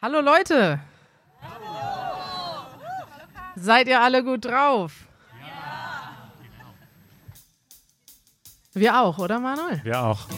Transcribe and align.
Hallo 0.00 0.20
Leute. 0.20 0.78
Seid 3.56 3.88
ihr 3.88 4.00
alle 4.00 4.22
gut 4.22 4.44
drauf? 4.44 4.92
Wir 8.74 8.96
auch, 9.00 9.18
oder 9.18 9.40
Manuel? 9.40 9.80
Wir 9.82 10.00
auch. 10.00 10.28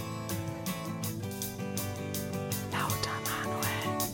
Lauter 2.72 3.18
Manuel. 3.28 4.10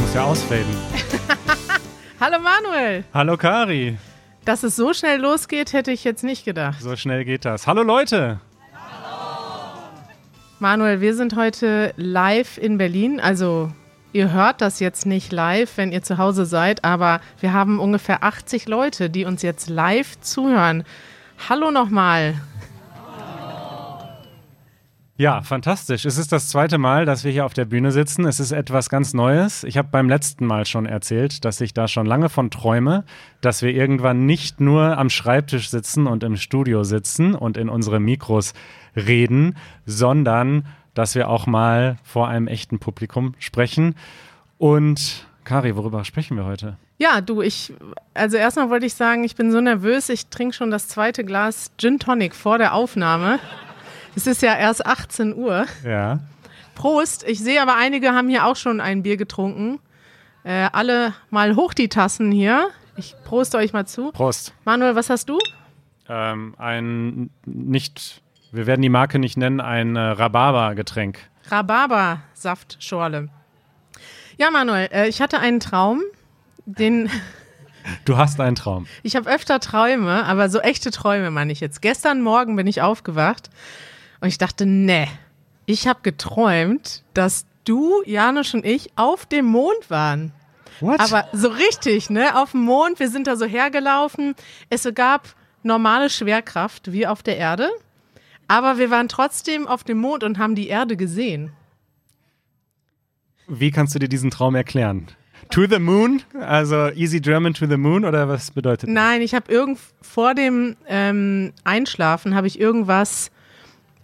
Muss 0.00 0.14
ja 0.14 0.22
ausfaden. 0.22 0.76
Hallo 2.20 2.38
Manuel. 2.38 3.02
Hallo 3.12 3.36
Kari. 3.36 3.98
Dass 4.50 4.64
es 4.64 4.74
so 4.74 4.92
schnell 4.92 5.20
losgeht, 5.20 5.72
hätte 5.72 5.92
ich 5.92 6.02
jetzt 6.02 6.24
nicht 6.24 6.44
gedacht. 6.44 6.82
So 6.82 6.96
schnell 6.96 7.24
geht 7.24 7.44
das. 7.44 7.68
Hallo 7.68 7.84
Leute. 7.84 8.40
Manuel, 10.58 11.00
wir 11.00 11.14
sind 11.14 11.36
heute 11.36 11.94
live 11.96 12.58
in 12.58 12.76
Berlin. 12.76 13.20
Also 13.20 13.70
ihr 14.12 14.32
hört 14.32 14.60
das 14.60 14.80
jetzt 14.80 15.06
nicht 15.06 15.30
live, 15.30 15.76
wenn 15.76 15.92
ihr 15.92 16.02
zu 16.02 16.18
Hause 16.18 16.46
seid, 16.46 16.82
aber 16.82 17.20
wir 17.38 17.52
haben 17.52 17.78
ungefähr 17.78 18.24
80 18.24 18.66
Leute, 18.66 19.08
die 19.08 19.24
uns 19.24 19.42
jetzt 19.42 19.68
live 19.68 20.20
zuhören. 20.20 20.82
Hallo 21.48 21.70
nochmal. 21.70 22.34
Ja, 25.20 25.42
fantastisch. 25.42 26.06
Es 26.06 26.16
ist 26.16 26.32
das 26.32 26.48
zweite 26.48 26.78
Mal, 26.78 27.04
dass 27.04 27.24
wir 27.24 27.30
hier 27.30 27.44
auf 27.44 27.52
der 27.52 27.66
Bühne 27.66 27.92
sitzen. 27.92 28.24
Es 28.24 28.40
ist 28.40 28.52
etwas 28.52 28.88
ganz 28.88 29.12
Neues. 29.12 29.64
Ich 29.64 29.76
habe 29.76 29.88
beim 29.92 30.08
letzten 30.08 30.46
Mal 30.46 30.64
schon 30.64 30.86
erzählt, 30.86 31.44
dass 31.44 31.60
ich 31.60 31.74
da 31.74 31.88
schon 31.88 32.06
lange 32.06 32.30
von 32.30 32.50
träume, 32.50 33.04
dass 33.42 33.60
wir 33.60 33.68
irgendwann 33.68 34.24
nicht 34.24 34.62
nur 34.62 34.96
am 34.96 35.10
Schreibtisch 35.10 35.68
sitzen 35.68 36.06
und 36.06 36.24
im 36.24 36.38
Studio 36.38 36.84
sitzen 36.84 37.34
und 37.34 37.58
in 37.58 37.68
unsere 37.68 38.00
Mikros 38.00 38.54
reden, 38.96 39.58
sondern 39.84 40.64
dass 40.94 41.14
wir 41.14 41.28
auch 41.28 41.46
mal 41.46 41.98
vor 42.02 42.28
einem 42.28 42.46
echten 42.46 42.78
Publikum 42.78 43.34
sprechen. 43.38 43.96
Und 44.56 45.26
Kari, 45.44 45.76
worüber 45.76 46.02
sprechen 46.06 46.38
wir 46.38 46.46
heute? 46.46 46.78
Ja, 46.96 47.20
du, 47.20 47.42
ich, 47.42 47.74
also 48.14 48.38
erstmal 48.38 48.70
wollte 48.70 48.86
ich 48.86 48.94
sagen, 48.94 49.24
ich 49.24 49.36
bin 49.36 49.52
so 49.52 49.60
nervös, 49.60 50.08
ich 50.08 50.28
trinke 50.28 50.54
schon 50.54 50.70
das 50.70 50.88
zweite 50.88 51.24
Glas 51.24 51.72
Gin 51.76 51.98
Tonic 51.98 52.34
vor 52.34 52.56
der 52.56 52.72
Aufnahme. 52.72 53.38
Es 54.16 54.26
ist 54.26 54.42
ja 54.42 54.56
erst 54.56 54.84
18 54.84 55.34
Uhr. 55.34 55.66
Ja. 55.84 56.18
Prost. 56.74 57.24
Ich 57.28 57.38
sehe 57.40 57.62
aber, 57.62 57.76
einige 57.76 58.12
haben 58.12 58.28
hier 58.28 58.46
auch 58.46 58.56
schon 58.56 58.80
ein 58.80 59.02
Bier 59.02 59.16
getrunken. 59.16 59.78
Äh, 60.42 60.68
alle 60.72 61.14
mal 61.30 61.54
hoch 61.54 61.74
die 61.74 61.88
Tassen 61.88 62.32
hier. 62.32 62.68
Ich 62.96 63.14
proste 63.24 63.58
euch 63.58 63.72
mal 63.72 63.86
zu. 63.86 64.10
Prost. 64.12 64.54
Manuel, 64.64 64.96
was 64.96 65.10
hast 65.10 65.28
du? 65.28 65.38
Ähm, 66.08 66.54
ein 66.58 67.30
nicht, 67.44 68.22
wir 68.50 68.66
werden 68.66 68.82
die 68.82 68.88
Marke 68.88 69.18
nicht 69.18 69.36
nennen, 69.36 69.60
ein 69.60 69.94
äh, 69.94 70.00
Rhabarber-Getränk. 70.00 71.18
Rhabarber-Saftschorle. 71.50 73.28
Ja, 74.38 74.50
Manuel, 74.50 74.88
äh, 74.92 75.08
ich 75.08 75.20
hatte 75.20 75.38
einen 75.38 75.60
Traum, 75.60 76.02
den. 76.66 77.10
Du 78.04 78.18
hast 78.18 78.38
einen 78.40 78.56
Traum. 78.56 78.86
Ich 79.02 79.16
habe 79.16 79.30
öfter 79.30 79.58
Träume, 79.58 80.26
aber 80.26 80.50
so 80.50 80.60
echte 80.60 80.90
Träume 80.90 81.30
meine 81.30 81.50
ich 81.50 81.60
jetzt. 81.60 81.80
Gestern 81.80 82.20
Morgen 82.20 82.54
bin 82.54 82.66
ich 82.66 82.82
aufgewacht 82.82 83.48
und 84.20 84.28
ich 84.28 84.38
dachte, 84.38 84.66
nee, 84.66 85.08
ich 85.66 85.86
habe 85.86 86.00
geträumt, 86.02 87.02
dass 87.14 87.46
du, 87.64 88.02
Janusz 88.04 88.54
und 88.54 88.64
ich 88.64 88.90
auf 88.96 89.26
dem 89.26 89.46
Mond 89.46 89.88
waren. 89.88 90.32
What? 90.80 91.00
Aber 91.00 91.28
so 91.32 91.48
richtig, 91.48 92.10
ne? 92.10 92.36
Auf 92.40 92.52
dem 92.52 92.62
Mond, 92.62 92.98
wir 93.00 93.10
sind 93.10 93.26
da 93.26 93.36
so 93.36 93.44
hergelaufen. 93.44 94.34
Es 94.70 94.88
gab 94.94 95.34
normale 95.62 96.08
Schwerkraft 96.08 96.92
wie 96.92 97.06
auf 97.06 97.22
der 97.22 97.36
Erde, 97.36 97.70
aber 98.48 98.78
wir 98.78 98.90
waren 98.90 99.08
trotzdem 99.08 99.66
auf 99.66 99.84
dem 99.84 99.98
Mond 99.98 100.24
und 100.24 100.38
haben 100.38 100.54
die 100.54 100.68
Erde 100.68 100.96
gesehen. 100.96 101.52
Wie 103.46 103.70
kannst 103.70 103.94
du 103.94 103.98
dir 103.98 104.08
diesen 104.08 104.30
Traum 104.30 104.54
erklären? 104.54 105.08
To 105.50 105.66
the 105.68 105.80
moon? 105.80 106.22
Also 106.38 106.90
easy 106.90 107.20
German 107.20 107.54
to 107.54 107.66
the 107.66 107.76
moon 107.76 108.04
oder 108.04 108.28
was 108.28 108.52
bedeutet 108.52 108.88
das? 108.88 108.94
Nein, 108.94 109.20
ich 109.20 109.34
habe 109.34 109.52
irgend 109.52 109.78
vor 110.00 110.34
dem 110.34 110.76
ähm, 110.86 111.52
Einschlafen 111.64 112.34
habe 112.34 112.46
ich 112.46 112.60
irgendwas 112.60 113.30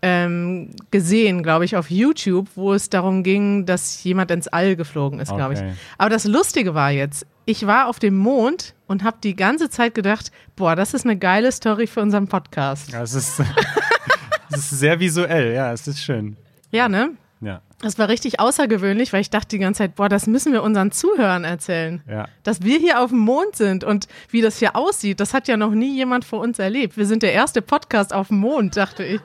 ähm, 0.06 0.70
gesehen, 0.92 1.42
glaube 1.42 1.64
ich, 1.64 1.76
auf 1.76 1.90
YouTube, 1.90 2.46
wo 2.54 2.72
es 2.72 2.88
darum 2.88 3.24
ging, 3.24 3.66
dass 3.66 4.04
jemand 4.04 4.30
ins 4.30 4.46
All 4.46 4.76
geflogen 4.76 5.18
ist, 5.18 5.34
glaube 5.34 5.54
ich. 5.54 5.60
Okay. 5.60 5.72
Aber 5.98 6.10
das 6.10 6.24
Lustige 6.24 6.74
war 6.74 6.92
jetzt, 6.92 7.26
ich 7.44 7.66
war 7.66 7.88
auf 7.88 7.98
dem 7.98 8.16
Mond 8.16 8.74
und 8.86 9.02
habe 9.02 9.16
die 9.22 9.34
ganze 9.34 9.68
Zeit 9.68 9.94
gedacht, 9.96 10.30
boah, 10.54 10.76
das 10.76 10.94
ist 10.94 11.04
eine 11.04 11.16
geile 11.18 11.50
Story 11.50 11.88
für 11.88 12.00
unseren 12.02 12.28
Podcast. 12.28 12.92
Ja, 12.92 13.02
es 13.02 13.14
ist, 13.14 13.40
es 14.52 14.58
ist 14.58 14.70
sehr 14.70 15.00
visuell, 15.00 15.52
ja, 15.54 15.72
es 15.72 15.88
ist 15.88 16.00
schön. 16.00 16.36
Ja, 16.70 16.88
ne? 16.88 17.10
Ja, 17.42 17.60
Das 17.82 17.98
war 17.98 18.08
richtig 18.08 18.40
außergewöhnlich, 18.40 19.12
weil 19.12 19.20
ich 19.20 19.28
dachte 19.28 19.48
die 19.48 19.58
ganze 19.58 19.78
Zeit, 19.78 19.94
boah, 19.96 20.08
das 20.08 20.26
müssen 20.26 20.52
wir 20.54 20.62
unseren 20.62 20.90
Zuhörern 20.90 21.44
erzählen. 21.44 22.00
ja. 22.08 22.28
Dass 22.44 22.62
wir 22.62 22.78
hier 22.78 23.00
auf 23.02 23.10
dem 23.10 23.18
Mond 23.18 23.56
sind 23.56 23.84
und 23.84 24.08
wie 24.30 24.40
das 24.40 24.58
hier 24.58 24.74
aussieht, 24.74 25.20
das 25.20 25.34
hat 25.34 25.46
ja 25.46 25.56
noch 25.58 25.72
nie 25.72 25.94
jemand 25.94 26.24
vor 26.24 26.40
uns 26.40 26.58
erlebt. 26.58 26.96
Wir 26.96 27.04
sind 27.06 27.22
der 27.22 27.32
erste 27.34 27.60
Podcast 27.60 28.14
auf 28.14 28.28
dem 28.28 28.38
Mond, 28.38 28.76
dachte 28.76 29.04
ich. 29.04 29.20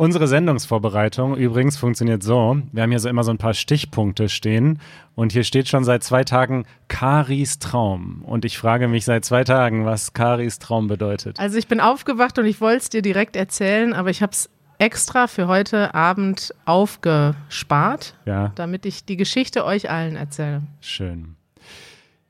Unsere 0.00 0.28
Sendungsvorbereitung 0.28 1.36
übrigens 1.36 1.76
funktioniert 1.76 2.22
so. 2.22 2.56
Wir 2.72 2.82
haben 2.84 2.88
hier 2.88 3.00
so 3.00 3.10
immer 3.10 3.22
so 3.22 3.32
ein 3.32 3.36
paar 3.36 3.52
Stichpunkte 3.52 4.30
stehen 4.30 4.78
und 5.14 5.32
hier 5.32 5.44
steht 5.44 5.68
schon 5.68 5.84
seit 5.84 6.02
zwei 6.02 6.24
Tagen 6.24 6.64
Karis 6.88 7.58
Traum. 7.58 8.22
Und 8.24 8.46
ich 8.46 8.56
frage 8.56 8.88
mich 8.88 9.04
seit 9.04 9.26
zwei 9.26 9.44
Tagen, 9.44 9.84
was 9.84 10.14
Karis 10.14 10.58
Traum 10.58 10.86
bedeutet. 10.88 11.38
Also 11.38 11.58
ich 11.58 11.68
bin 11.68 11.80
aufgewacht 11.80 12.38
und 12.38 12.46
ich 12.46 12.62
wollte 12.62 12.78
es 12.78 12.88
dir 12.88 13.02
direkt 13.02 13.36
erzählen, 13.36 13.92
aber 13.92 14.08
ich 14.08 14.22
habe 14.22 14.32
es 14.32 14.48
extra 14.78 15.26
für 15.26 15.48
heute 15.48 15.94
Abend 15.94 16.54
aufgespart, 16.64 18.14
Ja, 18.24 18.52
damit 18.54 18.86
ich 18.86 19.04
die 19.04 19.18
Geschichte 19.18 19.66
euch 19.66 19.90
allen 19.90 20.16
erzähle. 20.16 20.62
schön. 20.80 21.36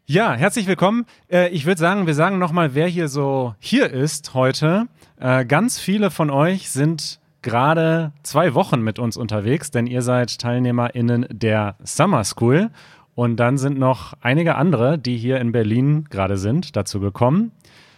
Ja, 0.07 0.33
herzlich 0.33 0.67
willkommen. 0.67 1.07
Äh, 1.31 1.51
ich 1.51 1.67
würde 1.67 1.81
sagen, 1.81 2.09
wir 2.09 2.15
sagen 2.15 2.41
nochmal, 2.41 2.75
wer 2.75 2.89
hier 2.89 3.07
so 3.07 3.55
hier 3.61 3.93
ist 3.93 4.35
heute. 4.35 4.89
Äh, 5.21 5.45
ganz 5.45 5.79
viele 5.79 6.11
von 6.11 6.31
euch 6.31 6.69
sind 6.71 7.20
gerade 7.43 8.13
zwei 8.23 8.55
Wochen 8.55 8.81
mit 8.81 8.99
uns 8.99 9.17
unterwegs, 9.17 9.71
denn 9.71 9.87
ihr 9.87 10.03
seid 10.03 10.39
TeilnehmerInnen 10.39 11.27
der 11.31 11.77
Summer 11.83 12.25
School. 12.25 12.71
Und 13.15 13.37
dann 13.37 13.59
sind 13.59 13.79
noch 13.79 14.15
einige 14.21 14.55
andere, 14.55 14.99
die 14.99 15.17
hier 15.17 15.41
in 15.41 15.53
Berlin 15.53 16.05
gerade 16.11 16.37
sind, 16.37 16.77
dazu 16.77 17.01
gekommen. 17.01 17.53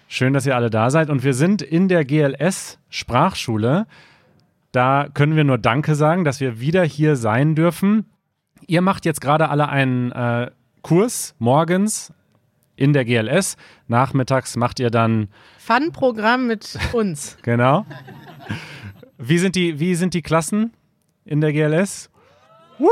Schön, 0.09 0.33
dass 0.33 0.47
ihr 0.47 0.57
alle 0.57 0.71
da 0.71 0.91
seid. 0.91 1.11
Und 1.11 1.25
wir 1.25 1.35
sind 1.35 1.63
in 1.63 1.89
der 1.89 2.05
GLS 2.05 2.79
Sprachschule. 2.89 3.87
Da 4.73 5.09
können 5.13 5.37
wir 5.37 5.45
nur 5.45 5.59
Danke 5.59 5.95
sagen, 5.95 6.25
dass 6.25 6.41
wir 6.41 6.61
wieder 6.61 6.83
hier 6.85 7.17
sein 7.17 7.55
dürfen. 7.55 8.07
Ihr 8.67 8.81
macht 8.81 9.05
jetzt 9.05 9.21
gerade 9.21 9.49
alle 9.49 9.69
einen 9.69 10.13
äh, 10.13 10.51
Kurs 10.83 11.35
morgens 11.39 12.13
in 12.77 12.93
der 12.93 13.05
GLS. 13.05 13.57
Nachmittags 13.87 14.57
macht 14.57 14.81
ihr 14.81 14.91
dann, 14.91 15.29
Fun-Programm 15.59 16.47
mit 16.47 16.79
uns. 16.93 17.39
genau. 17.43 17.87
Wie 19.25 19.38
sind 19.38 19.55
die, 19.56 19.78
wie 19.78 19.94
sind 19.94 20.15
die 20.15 20.22
Klassen 20.22 20.72
in 21.25 21.41
der 21.41 21.53
GLS? 21.53 22.10
Woo! 22.78 22.88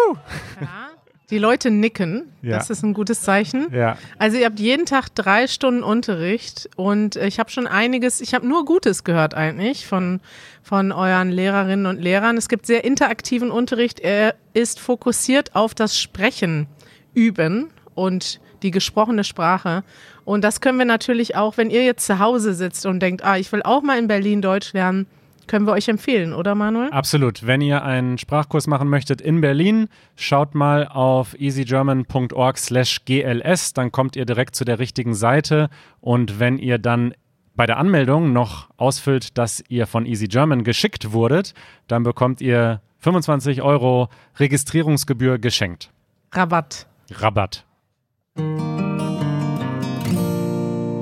Die 1.31 1.39
Leute 1.39 1.71
nicken, 1.71 2.33
Ja. 2.43 2.57
das 2.57 2.71
ist 2.71 2.83
ein 2.83 2.93
gutes 2.93 3.23
Zeichen. 3.23 3.69
Ja, 3.73 3.97
Also 4.19 4.37
ihr 4.37 4.47
habt 4.47 4.59
jeden 4.59 4.85
Tag 4.85 5.15
drei 5.15 5.47
Stunden 5.47 5.83
Unterricht 5.85 6.69
und 6.77 7.15
ich 7.17 7.39
habe 7.39 7.51
schon 7.51 7.69
einiges, 7.69 8.21
ich 8.21 8.35
habe 8.35 8.47
nur 8.47 8.65
Gutes 8.65 9.05
gehört 9.05 9.35
eigentlich 9.35 9.87
von, 9.87 10.21
von 10.63 10.91
euren 10.91 11.31
Lehrerinnen 11.31 11.87
und 11.87 12.01
Lehrern. 12.01 12.37
Es 12.37 12.49
gibt 12.49 12.67
sehr 12.67 12.83
interaktiven 12.85 13.51
Unterricht. 13.53 14.01
Er 14.01 14.35
ist 14.55 14.81
fokussiert 14.81 15.55
auf 15.55 15.73
das 15.75 15.99
Sprechen 16.01 16.67
üben 17.15 17.71
und 17.95 18.41
die 18.63 18.73
gesprochene 18.73 19.23
Sprache. 19.25 19.85
Und 20.25 20.43
das 20.43 20.61
können 20.61 20.79
wir 20.79 20.85
natürlich 20.85 21.37
auch, 21.37 21.57
wenn 21.57 21.71
ihr 21.71 21.85
jetzt 21.85 22.07
zu 22.07 22.19
Hause 22.19 22.55
sitzt 22.55 22.87
und 22.87 23.01
denkt, 23.01 23.25
ah, 23.25 23.37
ich 23.37 23.51
will 23.53 23.63
auch 23.63 23.83
mal 23.83 23.99
in 23.99 24.09
Berlin 24.09 24.43
Deutsch 24.43 24.73
lernen, 24.73 25.07
können 25.51 25.67
wir 25.67 25.73
euch 25.73 25.89
empfehlen, 25.89 26.33
oder 26.33 26.55
Manuel? 26.55 26.91
absolut. 26.93 27.45
Wenn 27.45 27.61
ihr 27.61 27.83
einen 27.83 28.19
Sprachkurs 28.19 28.69
machen 28.69 28.89
möchtet 28.89 29.21
in 29.21 29.41
Berlin, 29.41 29.89
schaut 30.15 30.55
mal 30.55 30.87
auf 30.87 31.35
easygerman.org 31.39 32.57
slash 32.57 33.05
gls, 33.05 33.73
dann 33.73 33.91
kommt 33.91 34.15
ihr 34.15 34.25
direkt 34.25 34.55
zu 34.55 34.65
der 34.65 34.79
richtigen 34.79 35.13
Seite 35.13 35.69
und 36.01 36.39
wenn 36.39 36.57
ihr 36.57 36.79
dann 36.79 37.15
bei 37.57 37.67
der 37.67 37.79
Anmeldung 37.79 38.33
noch 38.33 38.71
ausfüllt, 38.77 39.37
dass 39.39 39.63
ihr 39.69 39.89
von 39.89 40.07
Easy 40.07 40.29
German 40.29 40.63
geschickt 40.63 41.11
wurdet, 41.11 41.53
dann 41.89 42.05
bekommt 42.05 42.41
ihr 42.41 42.81
25 43.01 43.61
Euro 43.61 44.09
Registrierungsgebühr 44.39 45.41
geschenkt. 45.41 45.91
Rabatt. 46.31 46.87
Rabatt. 47.11 47.67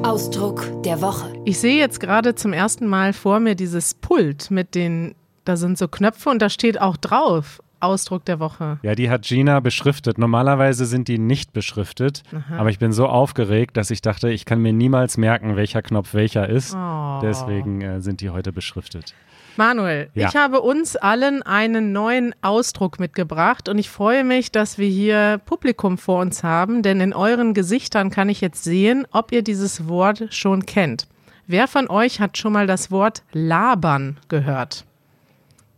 Ausdruck 0.03 0.83
der 0.85 1.01
Woche. 1.01 1.33
Ich 1.45 1.59
sehe 1.59 1.77
jetzt 1.77 2.01
gerade 2.01 2.35
zum 2.35 2.53
ersten 2.53 2.87
Mal 2.87 3.13
vor 3.13 3.41
mir 3.41 3.55
dieses 3.55 3.95
Pult 3.95 4.51
mit 4.51 4.75
den, 4.75 5.15
da 5.45 5.57
sind 5.57 5.77
so 5.77 5.89
Knöpfe 5.89 6.31
und 6.31 6.41
da 6.41 6.49
steht 6.49 6.81
auch 6.81 6.97
drauf 6.97 7.61
Ausdruck 7.81 8.25
der 8.25 8.41
Woche? 8.41 8.79
Ja, 8.83 8.95
die 8.95 9.11
hat 9.11 9.23
Gina 9.23 9.61
beschriftet. 9.61 10.19
Normalerweise 10.19 10.87
sind 10.87 11.09
die 11.09 11.19
nicht 11.19 11.53
beschriftet, 11.53 12.23
aber 12.51 12.71
ich 12.71 12.79
bin 12.79 12.93
so 12.93 13.07
aufgeregt, 13.07 13.77
dass 13.77 13.91
ich 13.91 14.03
dachte, 14.03 14.31
ich 14.31 14.45
kann 14.45 14.61
mir 14.61 14.73
niemals 14.73 15.17
merken, 15.17 15.57
welcher 15.57 15.83
Knopf 15.83 16.15
welcher 16.15 16.49
ist. 16.49 16.75
Oh. 16.75 17.21
Deswegen 17.23 17.81
äh, 17.81 18.01
sind 18.01 18.21
die 18.21 18.31
heute 18.31 18.53
beschriftet. 18.53 19.15
Manuel, 19.59 20.09
Ja. 20.15 20.29
ich 20.29 20.37
habe 20.37 20.61
uns 20.63 20.97
allen 20.97 21.43
einen 21.43 21.93
neuen 21.93 22.35
Ausdruck 22.43 22.99
mitgebracht 23.01 23.69
und 23.69 23.77
ich 23.77 23.91
freue 23.91 24.25
mich, 24.25 24.53
dass 24.53 24.79
wir 24.79 24.89
hier 24.89 25.41
Publikum 25.45 25.99
vor 25.99 26.21
uns 26.23 26.43
haben, 26.45 26.83
denn 26.83 27.01
in 27.01 27.13
euren 27.13 27.53
Gesichtern 27.55 28.11
kann 28.11 28.29
ich 28.29 28.41
jetzt 28.41 28.65
sehen, 28.65 29.07
ob 29.11 29.33
ihr 29.33 29.43
dieses 29.43 29.89
Wort 29.89 30.29
schon 30.31 30.65
kennt. 30.65 31.09
Wer 31.47 31.67
von 31.67 31.91
euch 31.91 32.21
hat 32.21 32.39
schon 32.39 32.53
mal 32.53 32.67
das 32.67 32.91
Wort 32.91 33.23
labern 33.33 34.19
gehört? 34.29 34.85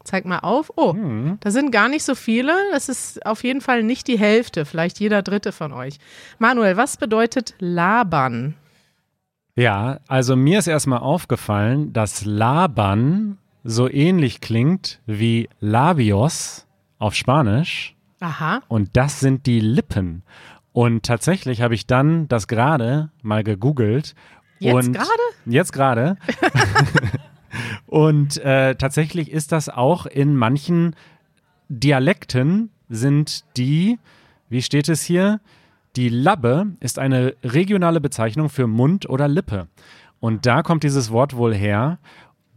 Zeig 0.05 0.25
mal 0.25 0.41
auf. 0.41 0.73
Oh, 0.77 0.95
da 1.41 1.51
sind 1.51 1.71
gar 1.73 1.89
nicht 1.89 2.05
so 2.05 2.15
viele. 2.15 2.53
Das 2.73 2.89
ist 2.89 3.25
auf 3.25 3.45
jeden 3.45 3.61
Fall 3.61 3.83
nicht 3.83 4.09
die 4.09 4.19
Hälfte, 4.19 4.65
vielleicht 4.65 4.99
jeder 4.99 5.23
dritte 5.23 5.53
von 5.53 5.73
euch. 5.73 5.99
Manuel, 6.39 6.77
was 6.77 6.97
bedeutet 6.97 7.55
labern? 7.61 8.55
Ja, 9.57 10.01
also 10.09 10.37
mir 10.37 10.59
ist 10.59 10.67
erstmal 10.67 11.01
aufgefallen, 11.01 11.93
dass 11.93 12.25
Labern 12.25 13.39
so 13.65 13.91
ähnlich 13.91 14.41
klingt 14.41 15.01
wie 15.07 15.49
Labios 15.61 16.67
auf 16.99 17.15
Spanisch. 17.15 17.97
Aha. 18.21 18.63
Und 18.69 18.91
das 18.97 19.21
sind 19.21 19.47
die 19.47 19.61
Lippen. 19.61 20.23
Und 20.73 21.05
tatsächlich 21.05 21.63
habe 21.63 21.75
ich 21.75 21.87
dann 21.87 22.29
das 22.29 22.47
gerade 22.47 23.11
mal 23.23 23.43
gegoogelt. 23.43 24.15
Jetzt 24.59 24.93
gerade? 24.93 25.09
Jetzt 25.47 25.73
gerade. 25.73 26.17
und 27.87 28.37
äh, 28.39 28.75
tatsächlich 28.77 29.31
ist 29.31 29.53
das 29.53 29.69
auch 29.69 30.07
in 30.07 30.37
manchen 30.37 30.95
Dialekten 31.69 32.71
sind 32.89 33.45
die, 33.57 33.99
wie 34.49 34.63
steht 34.63 34.89
es 34.89 35.03
hier? 35.03 35.41
Die 35.97 36.09
Labbe 36.09 36.67
ist 36.81 36.99
eine 36.99 37.35
regionale 37.43 38.01
Bezeichnung 38.01 38.49
für 38.49 38.67
Mund 38.67 39.09
oder 39.09 39.29
Lippe. 39.29 39.69
Und 40.21 40.47
da 40.47 40.63
kommt 40.63 40.85
dieses 40.85 41.11
Wort 41.11 41.37
wohl 41.37 41.55
her, 41.55 41.99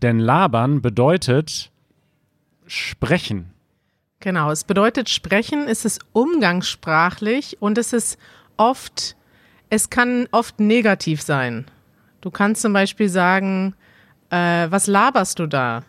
denn 0.04 0.20
labern 0.20 0.82
bedeutet 0.82 1.72
sprechen. 2.68 3.54
Genau, 4.20 4.52
es 4.52 4.64
bedeutet 4.64 5.10
sprechen, 5.10 5.68
es 5.68 5.86
ist 5.86 6.02
umgangssprachlich 6.14 7.58
und 7.62 7.78
es 7.78 7.92
ist 7.94 8.18
oft, 8.58 9.16
es 9.70 9.90
kann 9.90 10.28
oft 10.32 10.60
negativ 10.60 11.22
sein. 11.22 11.66
Du 12.22 12.32
kannst 12.32 12.62
zum 12.62 12.72
Beispiel 12.72 13.10
sagen, 13.10 13.76
äh, 14.30 14.68
was 14.70 14.88
laberst 14.88 15.40
du 15.40 15.48
da? 15.48 15.84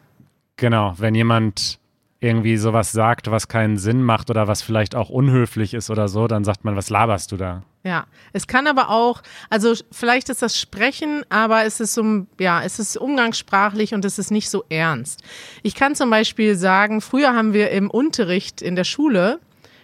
Genau, 0.56 0.94
wenn 0.98 1.14
jemand 1.14 1.78
irgendwie 2.24 2.56
sowas 2.56 2.90
sagt, 2.92 3.30
was 3.30 3.48
keinen 3.48 3.76
Sinn 3.76 4.02
macht 4.02 4.30
oder 4.30 4.48
was 4.48 4.62
vielleicht 4.62 4.94
auch 4.94 5.10
unhöflich 5.10 5.74
ist 5.74 5.90
oder 5.90 6.08
so, 6.08 6.26
dann 6.26 6.42
sagt 6.42 6.64
man, 6.64 6.74
was 6.74 6.88
laberst 6.88 7.30
du 7.32 7.36
da? 7.36 7.62
Ja, 7.84 8.06
es 8.32 8.46
kann 8.46 8.66
aber 8.66 8.88
auch, 8.88 9.22
also 9.50 9.74
vielleicht 9.92 10.30
ist 10.30 10.40
das 10.40 10.58
Sprechen, 10.58 11.22
aber 11.28 11.64
es 11.64 11.80
ist 11.80 11.92
so, 11.92 12.26
ja, 12.40 12.62
es 12.62 12.78
ist 12.78 12.96
umgangssprachlich 12.96 13.92
und 13.92 14.04
es 14.06 14.18
ist 14.18 14.30
nicht 14.30 14.48
so 14.48 14.64
ernst. 14.70 15.22
Ich 15.62 15.74
kann 15.74 15.94
zum 15.94 16.08
Beispiel 16.08 16.56
sagen, 16.56 17.02
früher 17.02 17.34
haben 17.34 17.52
wir 17.52 17.70
im 17.72 17.90
Unterricht 17.90 18.62
in 18.62 18.74
der 18.74 18.84
Schule, 18.84 19.38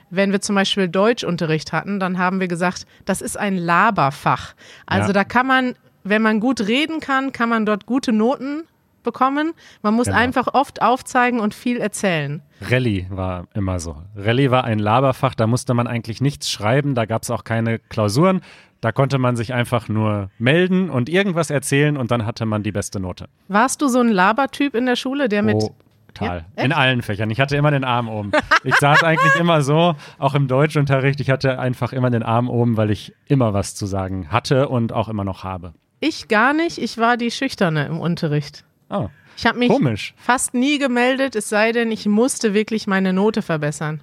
wenn 0.09 0.33
wir 0.33 0.41
zum 0.41 0.55
Beispiel 0.57 0.89
Deutschunterricht 0.89 1.73
hatten, 1.73 2.01
dann 2.01 2.17
haben 2.19 2.41
wir 2.41 2.49
gesagt, 2.49 2.87
das 3.05 3.21
ist 3.21 3.37
ein 3.37 3.57
Laberfach. 3.59 4.55
Also 4.87 5.09
Ja. 5.09 5.13
da 5.13 5.25
kann 5.25 5.47
man, 5.47 5.75
wenn 6.03 6.23
man 6.23 6.41
gut 6.41 6.63
reden 6.67 7.01
kann, 7.01 7.33
kann 7.33 7.51
man 7.51 7.67
dort 7.67 7.85
gute 7.87 8.13
Noten 8.13 8.65
bekommen. 9.03 9.53
Man 9.83 9.95
muss 9.95 10.07
Genau. 10.07 10.19
einfach 10.19 10.49
oft 10.55 10.83
aufzeigen 10.83 11.41
und 11.41 11.55
viel 11.55 11.79
erzählen. 11.79 12.43
Rallye 12.61 13.07
war 13.11 13.47
immer 13.55 13.79
so. 13.81 13.97
Rallye 14.17 14.51
war 14.51 14.65
ein 14.65 14.79
Laberfach, 14.79 15.35
da 15.35 15.47
musste 15.47 15.75
man 15.75 15.87
eigentlich 15.87 16.21
nichts 16.21 16.51
schreiben, 16.51 16.95
da 16.95 17.05
gab 17.07 17.23
es 17.23 17.31
auch 17.31 17.45
keine 17.45 17.79
Klausuren. 17.79 18.41
Da 18.83 18.93
konnte 18.93 19.19
man 19.19 19.37
sich 19.37 19.53
einfach 19.53 19.89
nur 19.89 20.31
melden 20.39 20.89
und 20.89 21.11
irgendwas 21.11 21.51
erzählen 21.51 21.99
und 21.99 22.11
dann 22.11 22.25
hatte 22.25 22.47
man 22.47 22.63
die 22.63 22.73
beste 22.73 22.99
Note. 22.99 23.27
Warst 23.49 23.83
du 23.83 23.89
so 23.89 24.01
ein 24.01 24.09
Labertyp 24.09 24.75
in 24.75 24.87
der 24.87 24.97
Schule, 24.97 25.29
der 25.29 25.43
mit 25.43 25.57
Oh, 25.57 25.75
total. 26.15 26.47
Ja, 26.57 26.65
In 26.65 26.73
allen 26.73 27.03
Fächern. 27.03 27.29
Ich 27.29 27.41
hatte 27.41 27.57
immer 27.57 27.71
den 27.71 27.85
Arm 27.85 28.09
oben. 28.09 28.33
Ich 28.65 28.75
saß 28.77 29.03
eigentlich 29.05 29.35
immer 29.37 29.61
so, 29.63 29.95
auch 30.19 30.35
im 30.35 30.47
Deutschunterricht. 30.49 31.21
Ich 31.21 31.31
hatte 31.31 31.59
einfach 31.59 31.93
immer 31.95 32.11
den 32.11 32.23
Arm 32.23 32.49
oben, 32.49 32.77
weil 32.79 32.91
ich 32.91 33.15
immer 33.27 33.53
was 33.55 33.75
zu 33.75 33.85
sagen 33.87 34.29
hatte 34.31 34.69
und 34.69 34.93
auch 34.95 35.09
immer 35.09 35.25
noch 35.25 35.45
habe. 35.45 35.73
Ich 36.01 36.29
gar 36.29 36.53
nicht, 36.55 36.79
ich 36.79 36.97
war 36.99 37.17
die 37.19 37.31
Schüchterne 37.31 37.85
im 37.87 37.99
Unterricht. 38.01 38.65
Oh, 38.91 39.09
Ich 39.37 39.47
habe 39.47 39.59
mich 39.59 39.69
komisch. 39.69 40.15
fast 40.17 40.53
nie 40.55 40.79
gemeldet, 40.79 41.37
es 41.37 41.49
sei 41.49 41.73
denn, 41.73 41.91
ich 41.93 42.07
musste 42.07 42.53
wirklich 42.55 42.87
meine 42.87 43.13
Note 43.13 43.41
verbessern. 43.43 44.03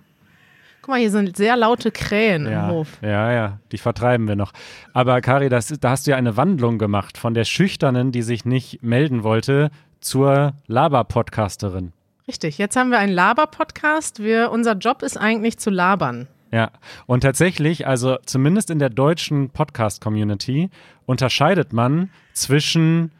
Guck 0.81 0.89
mal, 0.93 0.99
hier 0.99 1.11
sind 1.11 1.35
sehr 1.35 1.57
laute 1.57 1.91
Krähen 1.91 2.45
Ja, 2.49 2.69
im 2.69 2.73
Hof. 2.75 2.87
ja, 3.01 3.31
ja, 3.33 3.59
die 3.73 3.77
vertreiben 3.77 4.27
wir 4.27 4.35
noch. 4.37 4.53
Aber 4.93 5.19
Kari, 5.21 5.49
das, 5.49 5.67
da 5.67 5.89
hast 5.89 6.07
du 6.07 6.11
ja 6.11 6.17
eine 6.17 6.37
Wandlung 6.37 6.77
gemacht 6.77 7.17
von 7.17 7.33
der 7.33 7.43
Schüchternen, 7.43 8.11
die 8.13 8.21
sich 8.21 8.45
nicht 8.45 8.81
melden 8.83 9.23
wollte, 9.23 9.69
zur 9.99 10.53
Laber-Podcasterin. 10.67 11.91
Richtig, 12.27 12.57
jetzt 12.57 12.75
haben 12.75 12.91
wir 12.91 12.99
einen 12.99 13.13
Laber-Podcast. 13.13 14.21
Wir, 14.23 14.51
unser 14.51 14.73
Job 14.73 15.01
ist 15.01 15.17
eigentlich 15.17 15.57
zu 15.57 15.69
labern. 15.69 16.27
Ja, 16.51 16.71
und 17.05 17.21
tatsächlich, 17.21 17.87
also 17.87 18.17
zumindest 18.25 18.69
in 18.69 18.79
der 18.79 18.89
deutschen 18.89 19.49
Podcast-Community, 19.49 20.69
unterscheidet 21.05 21.73
man 21.73 22.09
zwischen 22.33 23.11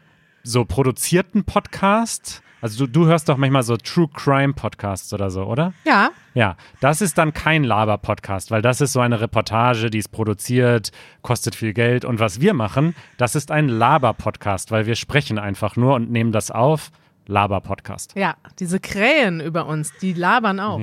so 0.48 0.64
produzierten 0.64 1.44
Podcasts, 1.44 2.42
also 2.60 2.86
du, 2.86 2.92
du 2.92 3.06
hörst 3.06 3.28
doch 3.28 3.36
manchmal 3.36 3.62
so 3.62 3.76
True 3.76 4.08
Crime 4.12 4.52
Podcasts 4.52 5.12
oder 5.12 5.30
so, 5.30 5.44
oder? 5.44 5.74
Ja, 5.84 6.10
Ja, 6.34 6.56
das 6.80 7.00
ist 7.00 7.18
dann 7.18 7.32
kein 7.32 7.64
Laber-Podcast, 7.64 8.50
weil 8.50 8.62
das 8.62 8.80
ist 8.80 8.92
so 8.92 9.00
eine 9.00 9.20
Reportage, 9.20 9.90
die 9.90 9.98
ist 9.98 10.08
produziert, 10.08 10.90
kostet 11.22 11.54
viel 11.54 11.72
Geld. 11.72 12.04
Und 12.04 12.18
was 12.18 12.40
wir 12.40 12.54
machen, 12.54 12.96
das 13.16 13.34
ist 13.34 13.50
ein 13.50 13.68
Laber-Podcast, 13.68 14.70
weil 14.70 14.86
wir 14.86 14.96
sprechen 14.96 15.38
einfach 15.38 15.76
nur 15.76 15.94
und 15.94 16.10
nehmen 16.10 16.32
das 16.32 16.50
auf. 16.50 16.90
Laber-Podcast. 17.28 18.14
ja, 18.16 18.34
diese 18.58 18.80
Krähen 18.80 19.40
über 19.40 19.66
uns, 19.66 19.92
die 20.00 20.14
labern 20.14 20.58
auch. 20.60 20.80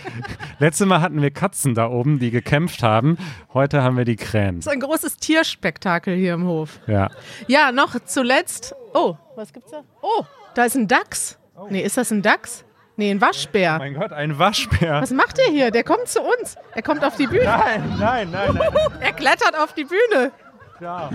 Letztes 0.58 0.86
Mal 0.86 1.00
hatten 1.02 1.20
wir 1.20 1.30
Katzen 1.30 1.74
da 1.74 1.88
oben, 1.88 2.18
die 2.18 2.30
gekämpft 2.30 2.82
haben. 2.82 3.18
Heute 3.52 3.82
haben 3.82 3.96
wir 3.98 4.06
die 4.06 4.16
Krähen. 4.16 4.56
Das 4.56 4.66
ist 4.66 4.72
ein 4.72 4.80
großes 4.80 5.18
Tierspektakel 5.18 6.16
hier 6.16 6.34
im 6.34 6.46
Hof. 6.46 6.80
Ja. 6.86 7.10
Ja, 7.46 7.72
noch 7.72 7.94
zuletzt. 8.06 8.74
Oh, 8.94 9.16
was 9.36 9.52
gibt's 9.52 9.70
da? 9.70 9.82
Oh, 10.00 10.24
da 10.54 10.64
ist 10.64 10.76
ein 10.76 10.88
Dachs. 10.88 11.38
Nee, 11.68 11.82
ist 11.82 11.96
das 11.98 12.10
ein 12.10 12.22
Dachs? 12.22 12.64
Nee, 12.96 13.10
ein 13.10 13.20
Waschbär. 13.20 13.78
Mein 13.78 13.94
Gott, 13.94 14.12
ein 14.12 14.38
Waschbär. 14.38 15.00
Was 15.02 15.10
macht 15.12 15.38
der 15.38 15.46
hier? 15.46 15.70
Der 15.70 15.84
kommt 15.84 16.08
zu 16.08 16.20
uns. 16.20 16.56
Er 16.74 16.82
kommt 16.82 17.04
auf 17.04 17.16
die 17.16 17.26
Bühne. 17.26 17.44
Nein, 17.44 17.96
nein, 17.98 18.30
nein, 18.30 18.54
nein. 18.54 18.72
Er 19.00 19.12
klettert 19.12 19.58
auf 19.58 19.74
die 19.74 19.84
Bühne. 19.84 20.32
Ja. 20.80 21.10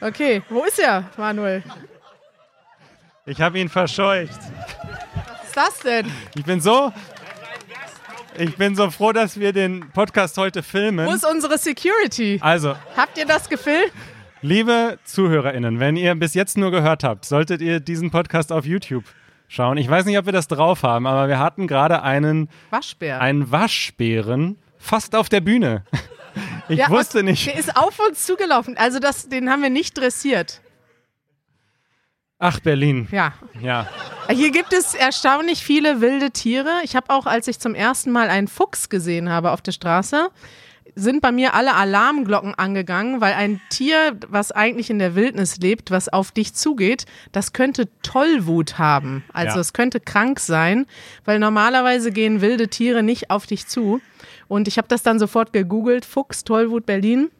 Okay, 0.00 0.42
wo 0.48 0.64
ist 0.64 0.78
er, 0.78 1.04
Manuel? 1.16 1.62
Ich 3.24 3.40
habe 3.40 3.58
ihn 3.60 3.68
verscheucht. 3.68 4.30
Was 4.40 5.46
ist 5.48 5.56
das 5.56 5.78
denn? 5.80 6.10
Ich 6.34 6.44
bin 6.44 6.60
so. 6.60 6.92
Ich 8.38 8.56
bin 8.56 8.74
so 8.74 8.90
froh, 8.90 9.12
dass 9.12 9.38
wir 9.38 9.52
den 9.52 9.90
Podcast 9.92 10.38
heute 10.38 10.62
filmen. 10.62 11.06
Wo 11.06 11.12
ist 11.12 11.24
unsere 11.26 11.58
Security? 11.58 12.38
Also, 12.42 12.74
Habt 12.96 13.18
ihr 13.18 13.26
das 13.26 13.48
gefilmt? 13.48 13.92
liebe 14.40 14.98
ZuhörerInnen, 15.04 15.78
wenn 15.78 15.96
ihr 15.96 16.14
bis 16.16 16.34
jetzt 16.34 16.56
nur 16.56 16.70
gehört 16.72 17.04
habt, 17.04 17.24
solltet 17.26 17.60
ihr 17.60 17.78
diesen 17.78 18.10
Podcast 18.10 18.50
auf 18.50 18.64
YouTube 18.64 19.04
schauen. 19.46 19.76
Ich 19.76 19.88
weiß 19.88 20.04
nicht, 20.06 20.18
ob 20.18 20.24
wir 20.26 20.32
das 20.32 20.48
drauf 20.48 20.82
haben, 20.82 21.06
aber 21.06 21.28
wir 21.28 21.38
hatten 21.38 21.68
gerade 21.68 22.02
einen, 22.02 22.48
Waschbär. 22.70 23.20
einen 23.20 23.52
Waschbären 23.52 24.58
fast 24.78 25.14
auf 25.14 25.28
der 25.28 25.40
Bühne. 25.40 25.84
Ich 26.70 26.78
Ja, 26.78 26.88
wusste 26.88 27.22
nicht. 27.22 27.46
Der 27.46 27.56
ist 27.58 27.76
auf 27.76 27.98
uns 28.08 28.24
zugelaufen. 28.24 28.78
Also 28.78 28.98
das, 29.00 29.28
den 29.28 29.50
haben 29.50 29.60
wir 29.62 29.68
nicht 29.68 29.98
dressiert. 29.98 30.61
Ach, 32.44 32.58
Berlin. 32.58 33.06
Ja. 33.12 33.34
Ja. 33.60 33.86
Hier 34.28 34.50
gibt 34.50 34.72
es 34.72 34.94
erstaunlich 34.94 35.62
viele 35.62 36.00
wilde 36.00 36.32
Tiere. 36.32 36.70
Ich 36.82 36.96
habe 36.96 37.10
auch, 37.10 37.26
als 37.26 37.46
ich 37.46 37.60
zum 37.60 37.76
ersten 37.76 38.10
Mal 38.10 38.28
einen 38.30 38.48
Fuchs 38.48 38.88
gesehen 38.88 39.28
habe 39.30 39.52
auf 39.52 39.62
der 39.62 39.70
Straße, 39.70 40.28
sind 40.96 41.20
bei 41.22 41.30
mir 41.30 41.54
alle 41.54 41.74
Alarmglocken 41.74 42.56
angegangen, 42.56 43.20
weil 43.20 43.34
ein 43.34 43.60
Tier, 43.70 44.16
was 44.26 44.50
eigentlich 44.50 44.90
in 44.90 44.98
der 44.98 45.14
Wildnis 45.14 45.58
lebt, 45.58 45.92
was 45.92 46.08
auf 46.08 46.32
dich 46.32 46.52
zugeht, 46.52 47.06
das 47.30 47.52
könnte 47.52 47.88
Tollwut 48.02 48.76
haben. 48.76 49.22
Also 49.32 49.54
Ja. 49.54 49.60
es 49.60 49.72
könnte 49.72 50.00
krank 50.00 50.40
sein, 50.40 50.86
weil 51.24 51.38
normalerweise 51.38 52.10
gehen 52.10 52.40
wilde 52.40 52.66
Tiere 52.66 53.04
nicht 53.04 53.30
auf 53.30 53.46
dich 53.46 53.68
zu. 53.68 54.00
Und 54.48 54.66
ich 54.66 54.78
habe 54.78 54.88
das 54.88 55.04
dann 55.04 55.20
sofort 55.20 55.52
gegoogelt, 55.52 56.04
Fuchs, 56.04 56.42
Tollwut, 56.42 56.86
Berlin. 56.86 57.30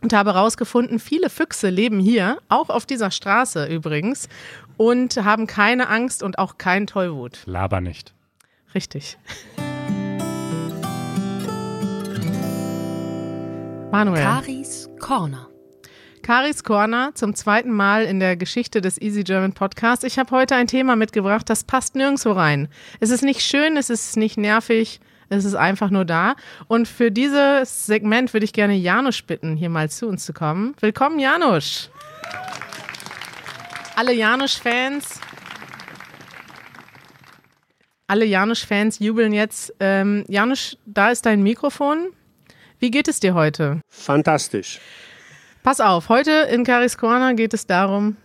Und 0.00 0.12
habe 0.12 0.34
herausgefunden, 0.34 1.00
viele 1.00 1.28
Füchse 1.28 1.70
leben 1.70 1.98
hier, 1.98 2.38
auch 2.48 2.70
auf 2.70 2.86
dieser 2.86 3.10
Straße 3.10 3.66
übrigens, 3.66 4.28
und 4.76 5.16
haben 5.24 5.48
keine 5.48 5.88
Angst 5.88 6.22
und 6.22 6.38
auch 6.38 6.56
kein 6.56 6.86
Tollwut. 6.86 7.40
Laber 7.46 7.80
nicht. 7.80 8.14
Richtig. 8.74 9.18
Manuel. 13.90 14.22
Karis 14.22 14.88
Corner. 15.00 15.48
Karis 16.22 16.62
Corner 16.62 17.12
zum 17.14 17.34
zweiten 17.34 17.72
Mal 17.72 18.04
in 18.04 18.20
der 18.20 18.36
Geschichte 18.36 18.82
des 18.82 19.00
Easy 19.00 19.24
German 19.24 19.54
Podcasts. 19.54 20.04
Ich 20.04 20.18
habe 20.18 20.30
heute 20.30 20.56
ein 20.56 20.66
Thema 20.66 20.94
mitgebracht, 20.94 21.48
das 21.48 21.64
passt 21.64 21.94
nirgendwo 21.96 22.32
rein. 22.32 22.68
Es 23.00 23.08
ist 23.08 23.22
nicht 23.22 23.40
schön, 23.40 23.78
es 23.78 23.88
ist 23.88 24.16
nicht 24.18 24.36
nervig, 24.36 25.00
Es 25.30 25.44
ist 25.44 25.54
einfach 25.54 25.90
nur 25.90 26.04
da. 26.04 26.36
Und 26.68 26.88
für 26.88 27.10
dieses 27.10 27.86
Segment 27.86 28.32
würde 28.32 28.44
ich 28.44 28.52
gerne 28.52 28.74
Janusz 28.74 29.22
bitten, 29.22 29.56
hier 29.56 29.68
mal 29.68 29.90
zu 29.90 30.06
uns 30.08 30.24
zu 30.24 30.32
kommen. 30.32 30.74
Willkommen, 30.80 31.18
Janusz. 31.18 31.90
Alle 33.96 34.14
Janusz-Fans. 34.14 35.20
Alle 38.06 38.24
Janusz-Fans 38.24 39.00
jubeln 39.00 39.32
jetzt. 39.32 39.74
Ähm, 39.80 40.24
Janusz, 40.28 40.78
da 40.86 41.10
ist 41.10 41.26
dein 41.26 41.42
Mikrofon. 41.42 42.08
Wie 42.78 42.90
geht 42.90 43.08
es 43.08 43.20
dir 43.20 43.34
heute? 43.34 43.80
Fantastisch. 43.88 44.80
Pass 45.62 45.80
auf, 45.80 46.08
heute 46.08 46.30
in 46.30 46.64
Karis 46.64 46.96
Corner 46.96 47.34
geht 47.34 47.52
es 47.52 47.66
darum, 47.66 48.16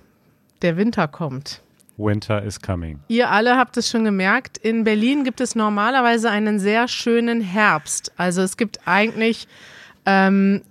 der 0.62 0.77
Winter 0.77 1.07
kommt. 1.07 1.62
Winter 1.98 2.44
is 2.44 2.60
coming. 2.60 3.00
Ihr 3.08 3.30
alle 3.30 3.58
habt 3.58 3.78
es 3.78 3.90
schon 3.90 4.04
gemerkt, 4.04 4.58
in 4.58 4.84
Berlin 4.84 5.24
gibt 5.24 5.42
es 5.42 5.56
normalerweise 5.56 6.30
einen 6.30 6.60
sehr 6.60 6.88
schönen 6.88 7.42
Herbst. 7.42 8.12
Also 8.18 8.42
es 8.42 8.58
gibt 8.58 8.80
eigentlich 8.86 9.48
ähm, 10.06 10.62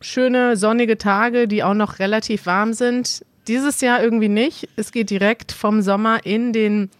schöne 0.00 0.56
sonnige 0.56 0.98
Tage, 0.98 1.48
die 1.48 1.62
auch 1.62 1.74
noch 1.74 1.98
relativ 1.98 2.46
warm 2.46 2.72
sind. 2.72 3.24
Dieses 3.48 3.80
Jahr 3.80 4.02
irgendwie 4.02 4.28
nicht. 4.28 4.68
Es 4.76 4.92
geht 4.92 5.10
direkt 5.10 5.52
vom 5.52 5.82
Sommer 5.82 6.24
in 6.24 6.52
den 6.52 6.90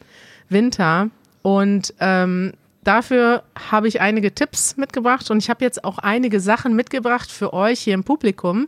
Winter. 0.48 1.10
Und 1.42 1.94
ähm, 2.00 2.52
dafür 2.84 3.42
habe 3.70 3.88
ich 3.88 4.00
einige 4.00 4.34
Tipps 4.34 4.76
mitgebracht 4.76 5.30
und 5.30 5.38
ich 5.38 5.50
habe 5.50 5.64
jetzt 5.64 5.84
auch 5.84 5.98
einige 5.98 6.40
Sachen 6.40 6.74
mitgebracht 6.74 7.30
für 7.30 7.52
euch 7.52 7.80
hier 7.80 7.94
im 7.94 8.04
Publikum. 8.04 8.66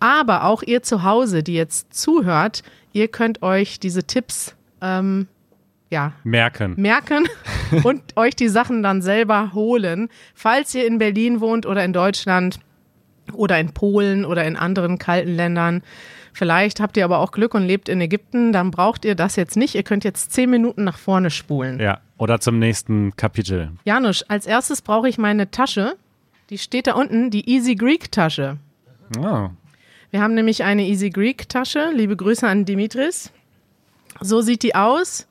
Aber 0.00 0.44
auch 0.44 0.62
ihr 0.62 0.82
zu 0.82 1.02
Hause, 1.02 1.42
die 1.42 1.54
jetzt 1.54 1.92
zuhört, 1.92 2.62
ihr 2.92 3.08
könnt 3.08 3.42
euch 3.42 3.80
diese 3.80 4.04
Tipps 4.04 4.54
ähm, 4.80 5.28
ja, 5.90 6.12
Merken. 6.24 6.74
merken 6.76 7.28
und 7.84 8.16
euch 8.16 8.36
die 8.36 8.48
Sachen 8.48 8.82
dann 8.82 9.02
selber 9.02 9.52
holen. 9.52 10.08
Falls 10.34 10.74
ihr 10.74 10.86
in 10.86 10.98
Berlin 10.98 11.40
wohnt 11.40 11.66
oder 11.66 11.84
in 11.84 11.92
Deutschland 11.92 12.60
oder 13.32 13.58
in 13.58 13.72
Polen 13.72 14.24
oder 14.24 14.44
in 14.44 14.56
anderen 14.56 14.98
kalten 14.98 15.34
Ländern. 15.34 15.82
Vielleicht 16.32 16.80
habt 16.80 16.96
ihr 16.96 17.04
aber 17.04 17.18
auch 17.18 17.32
Glück 17.32 17.54
und 17.54 17.64
lebt 17.64 17.88
in 17.88 18.00
Ägypten, 18.00 18.52
dann 18.52 18.70
braucht 18.70 19.04
ihr 19.04 19.14
das 19.14 19.36
jetzt 19.36 19.56
nicht. 19.56 19.74
Ihr 19.74 19.82
könnt 19.82 20.04
jetzt 20.04 20.32
zehn 20.32 20.48
Minuten 20.48 20.84
nach 20.84 20.98
vorne 20.98 21.30
spulen. 21.30 21.80
Ja, 21.80 22.00
oder 22.18 22.40
zum 22.40 22.58
nächsten 22.58 23.16
Kapitel. 23.16 23.72
Janusz, 23.84 24.24
als 24.28 24.46
erstes 24.46 24.82
brauche 24.82 25.08
ich 25.08 25.18
meine 25.18 25.50
Tasche. 25.50 25.96
Die 26.50 26.58
steht 26.58 26.86
da 26.86 26.94
unten, 26.94 27.30
die 27.30 27.48
Easy 27.50 27.74
Greek 27.74 28.12
Tasche. 28.12 28.58
Oh. 29.18 29.48
Wir 30.10 30.20
haben 30.20 30.34
nämlich 30.34 30.64
eine 30.64 30.86
Easy 30.86 31.10
Greek 31.10 31.48
Tasche. 31.48 31.90
Liebe 31.94 32.16
Grüße 32.16 32.46
an 32.46 32.64
Dimitris. 32.64 33.32
So 34.20 34.40
sieht 34.40 34.62
die 34.62 34.74
aus. 34.74 35.28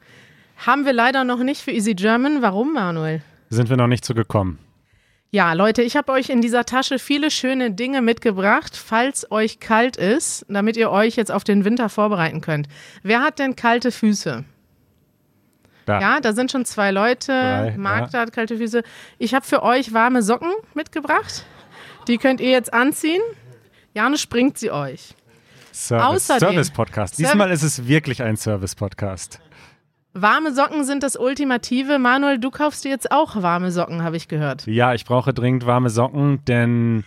Haben 0.57 0.85
wir 0.85 0.93
leider 0.93 1.23
noch 1.25 1.43
nicht 1.43 1.61
für 1.61 1.71
Easy 1.71 1.95
German. 1.95 2.41
Warum, 2.41 2.73
Manuel? 2.73 3.21
Sind 3.49 3.69
wir 3.69 3.77
noch 3.77 3.87
nicht 3.87 4.05
so 4.05 4.13
gekommen. 4.13 4.59
Ja, 5.31 5.53
Leute, 5.53 5.83
ich 5.83 5.95
habe 5.95 6.11
euch 6.11 6.29
in 6.29 6.41
dieser 6.41 6.65
Tasche 6.65 6.97
viele 6.97 7.29
schöne 7.29 7.71
Dinge 7.71 8.01
mitgebracht, 8.01 8.75
falls 8.75 9.31
euch 9.31 9.59
kalt 9.59 9.95
ist, 9.95 10.45
damit 10.49 10.75
ihr 10.75 10.89
euch 10.89 11.17
jetzt 11.17 11.31
auf 11.31 11.43
den 11.43 11.65
Winter 11.65 11.89
vorbereiten 11.89 12.41
könnt. 12.41 12.67
Wer 13.03 13.21
hat 13.21 13.37
denn 13.37 13.55
kalte 13.55 13.91
Füße? 13.91 14.43
Da. 15.85 16.01
Ja, 16.01 16.19
da 16.19 16.33
sind 16.33 16.51
schon 16.51 16.65
zwei 16.65 16.91
Leute. 16.91 17.31
Drei, 17.31 17.75
Magda 17.77 18.17
ja. 18.17 18.21
hat 18.21 18.33
kalte 18.33 18.57
Füße. 18.57 18.81
Ich 19.17 19.33
habe 19.33 19.45
für 19.45 19.61
euch 19.61 19.93
warme 19.93 20.23
Socken 20.23 20.51
mitgebracht. 20.73 21.45
Die 22.07 22.17
könnt 22.17 22.41
ihr 22.41 22.49
jetzt 22.49 22.73
anziehen. 22.73 23.21
Janus 23.99 24.25
bringt 24.27 24.57
sie 24.57 24.71
euch. 24.71 25.13
Service, 25.73 26.29
Außerdem- 26.31 26.39
Service-Podcast. 26.39 27.15
Serv- 27.15 27.17
Diesmal 27.31 27.51
ist 27.51 27.63
es 27.63 27.85
wirklich 27.85 28.23
ein 28.23 28.37
Service-Podcast. 28.37 29.41
Warme 30.13 30.53
Socken 30.53 30.85
sind 30.85 31.03
das 31.03 31.17
Ultimative. 31.17 31.99
Manuel, 31.99 32.39
du 32.39 32.49
kaufst 32.49 32.85
dir 32.85 32.89
jetzt 32.91 33.11
auch 33.11 33.41
warme 33.41 33.73
Socken, 33.73 34.01
habe 34.01 34.15
ich 34.15 34.29
gehört. 34.29 34.65
Ja, 34.67 34.93
ich 34.93 35.03
brauche 35.03 35.33
dringend 35.33 35.65
warme 35.65 35.89
Socken, 35.89 36.45
denn 36.45 37.03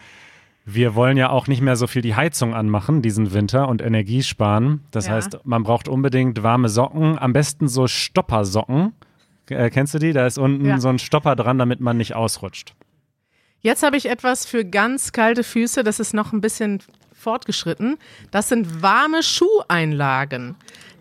wir 0.66 0.94
wollen 0.94 1.16
ja 1.16 1.30
auch 1.30 1.46
nicht 1.46 1.62
mehr 1.62 1.76
so 1.76 1.86
viel 1.86 2.02
die 2.02 2.14
Heizung 2.14 2.52
anmachen 2.54 3.00
diesen 3.00 3.32
Winter 3.32 3.68
und 3.68 3.80
Energie 3.80 4.22
sparen. 4.22 4.82
Das 4.90 5.06
Ja. 5.06 5.14
heißt, 5.14 5.38
man 5.44 5.62
braucht 5.62 5.88
unbedingt 5.88 6.42
warme 6.42 6.68
Socken, 6.68 7.18
am 7.18 7.32
besten 7.32 7.68
so 7.68 7.86
Stoppersocken. 7.86 8.92
Äh, 9.48 9.70
kennst 9.70 9.94
du 9.94 9.98
die? 9.98 10.12
Da 10.12 10.26
ist 10.26 10.36
unten 10.36 10.66
Ja. 10.66 10.78
so 10.78 10.90
ein 10.90 10.98
Stopper 10.98 11.36
dran, 11.36 11.56
damit 11.56 11.80
man 11.80 11.96
nicht 11.96 12.14
ausrutscht. 12.14 12.74
Jetzt 13.62 13.84
habe 13.84 13.96
ich 13.96 14.06
etwas 14.06 14.44
für 14.44 14.64
ganz 14.64 15.12
kalte 15.12 15.44
Füße. 15.44 15.84
Das 15.84 16.00
ist 16.00 16.14
noch 16.14 16.32
ein 16.32 16.40
bisschen 16.40 16.82
fortgeschritten. 17.14 17.96
Das 18.32 18.48
sind 18.48 18.82
warme 18.82 19.22
Schuheinlagen. 19.22 20.56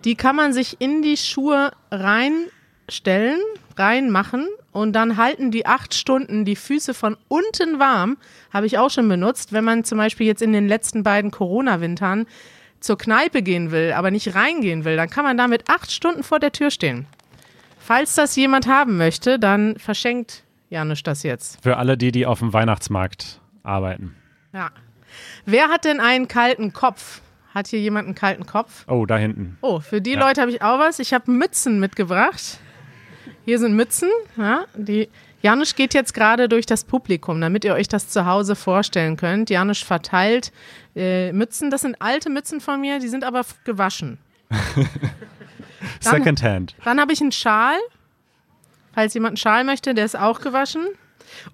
Die 0.05 0.15
kann 0.15 0.35
man 0.35 0.53
sich 0.53 0.79
in 0.79 1.01
die 1.01 1.17
Schuhe 1.17 1.71
reinstellen, 1.89 3.39
reinmachen 3.75 4.47
und 4.71 4.93
dann 4.93 5.17
halten 5.17 5.49
die 5.49 5.65
acht 5.65 5.95
Stunden 5.95 6.45
die 6.45 6.55
Füße 6.55 6.93
von 6.93 7.17
unten 7.27 7.79
warm. 7.79 8.17
Habe 8.53 8.67
ich 8.67 8.77
auch 8.77 8.91
schon 8.91 9.09
benutzt, 9.09 9.53
wenn 9.53 9.63
man 9.63 9.83
zum 9.83 9.97
Beispiel 9.97 10.27
jetzt 10.27 10.43
in 10.43 10.53
den 10.53 10.67
letzten 10.67 11.01
beiden 11.01 11.31
Corona-Wintern 11.31 12.27
zur 12.79 12.97
Kneipe 12.97 13.41
gehen 13.41 13.71
will, 13.71 13.93
aber 13.93 14.11
nicht 14.11 14.35
reingehen 14.35 14.85
will, 14.85 14.95
dann 14.95 15.09
kann 15.09 15.23
man 15.23 15.37
damit 15.37 15.69
acht 15.69 15.91
Stunden 15.91 16.23
vor 16.23 16.39
der 16.39 16.51
Tür 16.51 16.71
stehen. 16.71 17.07
Falls 17.79 18.15
das 18.15 18.35
jemand 18.35 18.67
haben 18.67 18.97
möchte, 18.97 19.39
dann 19.39 19.77
verschenkt 19.77 20.43
Janusz 20.71 21.03
das 21.03 21.21
jetzt. 21.23 21.61
Für 21.61 21.77
alle 21.77 21.97
die, 21.97 22.11
die 22.11 22.25
auf 22.25 22.39
dem 22.39 22.53
Weihnachtsmarkt 22.53 23.39
arbeiten. 23.61 24.15
Ja. 24.53 24.71
Wer 25.45 25.67
hat 25.67 25.83
denn 25.85 25.99
einen 25.99 26.27
kalten 26.27 26.71
Kopf? 26.73 27.21
Hat 27.53 27.67
hier 27.67 27.81
jemand 27.81 28.05
einen 28.07 28.15
kalten 28.15 28.45
Kopf? 28.45 28.87
Oh, 28.87 29.05
da 29.05 29.17
hinten. 29.17 29.57
Oh, 29.61 29.81
für 29.81 29.99
die 30.01 30.13
Ja. 30.13 30.19
Leute 30.25 30.39
habe 30.41 30.49
ich 30.51 30.61
auch 30.61 30.79
was. 30.79 30.99
Ich 30.99 31.13
habe 31.13 31.29
Mützen 31.29 31.79
mitgebracht. 31.81 32.59
Hier 33.43 33.59
sind 33.59 33.75
Mützen. 33.75 34.09
Ja, 34.37 34.63
die 34.75 35.09
Janusz 35.41 35.75
geht 35.75 35.93
jetzt 35.93 36.13
gerade 36.13 36.47
durch 36.47 36.65
das 36.65 36.85
Publikum, 36.85 37.41
damit 37.41 37.65
ihr 37.65 37.73
euch 37.73 37.89
das 37.89 38.07
zu 38.07 38.25
Hause 38.25 38.55
vorstellen 38.55 39.17
könnt. 39.17 39.49
Janusz 39.49 39.79
verteilt 39.81 40.53
äh, 40.95 41.33
Mützen. 41.33 41.69
Das 41.69 41.81
sind 41.81 42.01
alte 42.01 42.29
Mützen 42.29 42.61
von 42.61 42.79
mir, 42.79 42.99
die 42.99 43.09
sind 43.09 43.25
aber 43.25 43.41
gewaschen. 43.65 44.19
Dann- 44.49 44.87
Secondhand. 45.99 46.75
Dann 46.85 46.99
habe 47.01 47.11
ich 47.11 47.19
einen 47.21 47.31
Schal. 47.33 47.75
Falls 48.93 49.13
jemand 49.13 49.31
einen 49.31 49.37
Schal 49.37 49.63
möchte, 49.63 49.93
der 49.93 50.05
ist 50.05 50.17
auch 50.17 50.41
gewaschen. 50.41 50.85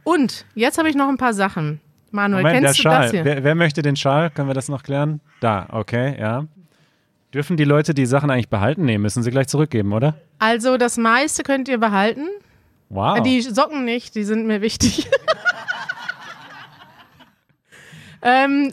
Und 0.03 0.45
jetzt 0.55 0.77
habe 0.77 0.89
ich 0.89 0.95
noch 0.95 1.07
ein 1.07 1.17
paar 1.17 1.33
Sachen. 1.33 1.79
Manuel, 2.11 2.43
Moment, 2.43 2.65
kennst 2.65 2.79
du 2.79 2.83
das 2.83 2.93
Schal. 2.93 3.11
hier? 3.11 3.25
Wer, 3.25 3.43
wer 3.43 3.55
möchte 3.55 3.81
den 3.81 3.95
Schal? 3.95 4.29
Können 4.29 4.47
wir 4.49 4.53
das 4.53 4.69
noch 4.69 4.83
klären? 4.83 5.19
Da, 5.39 5.67
okay, 5.71 6.15
ja. 6.19 6.45
Dürfen 7.33 7.57
die 7.57 7.65
Leute 7.65 7.93
die 7.93 8.05
Sachen 8.05 8.31
eigentlich 8.31 8.49
behalten? 8.49 8.85
Nee, 8.85 8.97
müssen 8.97 9.21
sie 9.21 9.29
gleich 9.31 9.47
zurückgeben, 9.47 9.91
oder? 9.93 10.15
Also 10.39 10.77
das 10.77 10.97
meiste 10.97 11.43
könnt 11.43 11.67
ihr 11.67 11.77
behalten. 11.77 12.27
Wow. 12.89 13.21
Die 13.21 13.41
Socken 13.41 13.83
nicht, 13.83 14.15
die 14.15 14.23
sind 14.23 14.47
mir 14.47 14.61
wichtig. 14.61 15.09
ähm, 18.21 18.71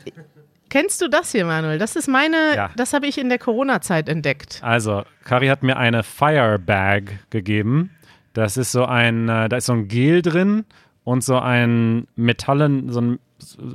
kennst 0.71 1.01
du 1.03 1.09
das 1.09 1.33
hier, 1.33 1.45
Manuel? 1.45 1.79
Das 1.79 1.97
ist 1.97 2.09
meine, 2.09 2.55
Ja. 2.55 2.71
das 2.77 2.93
habe 2.93 3.07
ich 3.07 3.19
in 3.19 3.29
der 3.29 3.39
Corona-Zeit 3.39 4.09
entdeckt. 4.09 4.61
Also, 4.63 5.05
Kari 5.25 5.49
hat 5.49 5.63
mir 5.63 5.77
eine 5.77 6.03
Firebag 6.05 7.03
gegeben. 7.31 7.91
Das 8.35 8.57
ist 8.57 8.73
so 8.73 8.85
ein, 8.85 9.29
äh, 9.29 9.49
da 9.49 9.57
ist 9.57 9.67
so 9.67 9.73
ein 9.73 9.89
Gel 9.89 10.21
drin 10.21 10.65
und 11.05 11.25
so 11.25 11.39
ein 11.39 12.07
Metallen, 12.17 12.93
so 12.93 13.01
ein 13.01 13.19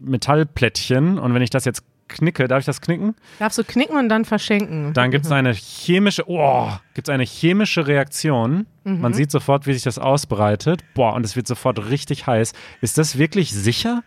Metallplättchen. 0.01 1.17
Und 1.17 1.33
wenn 1.33 1.41
ich 1.41 1.49
das 1.49 1.65
jetzt 1.65 1.83
knicke, 2.09 2.47
darf 2.47 2.59
ich 2.59 2.65
das 2.65 2.81
knicken? 2.81 3.15
Darfst 3.39 3.57
du 3.57 3.63
knicken 3.63 3.95
und 3.95 4.09
dann 4.09 4.25
verschenken. 4.25 4.93
Dann 4.93 5.11
gibt 5.11 5.25
es 5.25 5.31
eine 5.31 5.53
chemische, 5.53 6.23
oh, 6.27 6.71
gibt 6.93 7.07
es 7.07 7.13
eine 7.13 7.23
chemische 7.23 7.87
Reaktion. 7.87 8.65
Mhm. 8.83 9.01
Man 9.01 9.13
sieht 9.13 9.31
sofort, 9.31 9.65
wie 9.65 9.73
sich 9.73 9.83
das 9.83 9.97
ausbreitet. 9.97 10.81
Boah, 10.93 11.13
und 11.13 11.25
es 11.25 11.35
wird 11.35 11.47
sofort 11.47 11.89
richtig 11.89 12.27
heiß. 12.27 12.53
Ist 12.81 12.97
das 12.97 13.17
wirklich 13.17 13.53
sicher? 13.53 14.03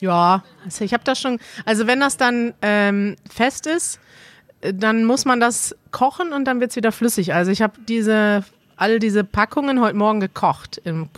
Ja, 0.00 0.44
also 0.64 0.84
ich 0.84 0.92
habe 0.94 1.04
das 1.04 1.20
schon. 1.20 1.38
Also 1.64 1.86
wenn 1.86 2.00
das 2.00 2.16
dann 2.16 2.54
ähm, 2.62 3.16
fest 3.28 3.66
ist, 3.66 4.00
äh, 4.60 4.72
dann 4.72 5.04
muss 5.04 5.24
man 5.24 5.40
das 5.40 5.74
kochen 5.90 6.32
und 6.32 6.44
dann 6.44 6.60
wird 6.60 6.70
es 6.70 6.76
wieder 6.76 6.92
flüssig. 6.92 7.34
Also 7.34 7.50
ich 7.50 7.60
habe 7.60 7.74
diese 7.88 8.44
all 8.80 8.98
diese 8.98 9.24
Packungen 9.24 9.80
heute 9.80 9.96
Morgen 9.96 10.20
gekocht 10.20 10.80
im 10.84 11.08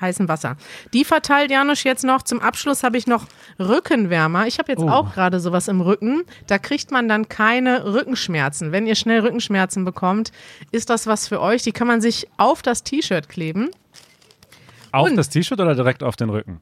heißen 0.00 0.28
Wasser. 0.28 0.56
Die 0.92 1.04
verteilt 1.04 1.50
Janusz 1.50 1.84
jetzt 1.84 2.04
noch. 2.04 2.22
Zum 2.22 2.40
Abschluss 2.40 2.82
habe 2.82 2.96
ich 2.98 3.06
noch 3.06 3.26
Rückenwärmer. 3.58 4.46
Ich 4.46 4.58
habe 4.58 4.72
jetzt 4.72 4.82
Oh. 4.82 4.88
auch 4.88 5.14
gerade 5.14 5.40
sowas 5.40 5.68
im 5.68 5.80
Rücken. 5.80 6.22
Da 6.48 6.58
kriegt 6.58 6.90
man 6.90 7.08
dann 7.08 7.28
keine 7.28 7.84
Rückenschmerzen. 7.92 8.72
Wenn 8.72 8.86
ihr 8.86 8.96
schnell 8.96 9.20
Rückenschmerzen 9.20 9.84
bekommt, 9.84 10.32
ist 10.72 10.90
das 10.90 11.06
was 11.06 11.28
für 11.28 11.40
euch. 11.40 11.62
Die 11.62 11.72
kann 11.72 11.86
man 11.86 12.00
sich 12.00 12.28
auf 12.36 12.60
das 12.62 12.82
T-Shirt 12.82 13.28
kleben. 13.28 13.70
Auf 14.90 15.08
Und- 15.08 15.16
das 15.16 15.28
T-Shirt 15.30 15.60
oder 15.60 15.74
direkt 15.74 16.02
auf 16.02 16.16
den 16.16 16.28
Rücken? 16.30 16.60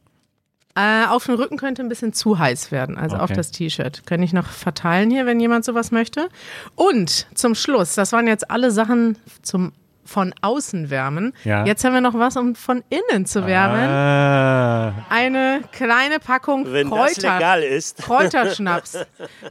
Äh, 0.76 1.06
auf 1.06 1.26
den 1.26 1.34
Rücken 1.34 1.56
könnte 1.56 1.82
ein 1.82 1.88
bisschen 1.88 2.12
zu 2.12 2.38
heiß 2.38 2.70
werden, 2.70 2.96
also 2.96 3.16
auf 3.16 3.24
Okay. 3.24 3.34
das 3.34 3.50
T-Shirt. 3.50 4.06
Kann 4.06 4.22
ich 4.22 4.32
noch 4.32 4.46
verteilen 4.46 5.10
hier, 5.10 5.26
wenn 5.26 5.40
jemand 5.40 5.64
sowas 5.64 5.90
möchte. 5.90 6.28
Und 6.76 7.26
zum 7.34 7.56
Schluss, 7.56 7.96
das 7.96 8.12
waren 8.12 8.28
jetzt 8.28 8.50
alle 8.52 8.70
Sachen 8.70 9.18
zum 9.42 9.72
von 10.10 10.34
außen 10.42 10.90
wärmen. 10.90 11.32
Ja. 11.44 11.64
Jetzt 11.64 11.84
haben 11.84 11.94
wir 11.94 12.00
noch 12.00 12.14
was, 12.14 12.36
um 12.36 12.56
von 12.56 12.82
innen 12.90 13.26
zu 13.26 13.46
wärmen. 13.46 13.88
Ah. 13.88 14.92
Eine 15.08 15.60
kleine 15.70 16.18
Packung 16.18 16.66
Wenn 16.70 16.90
das 16.90 17.14
Kräuter, 17.14 17.34
legal 17.34 17.62
ist. 17.62 17.98
Kräuterschnaps. 18.02 18.98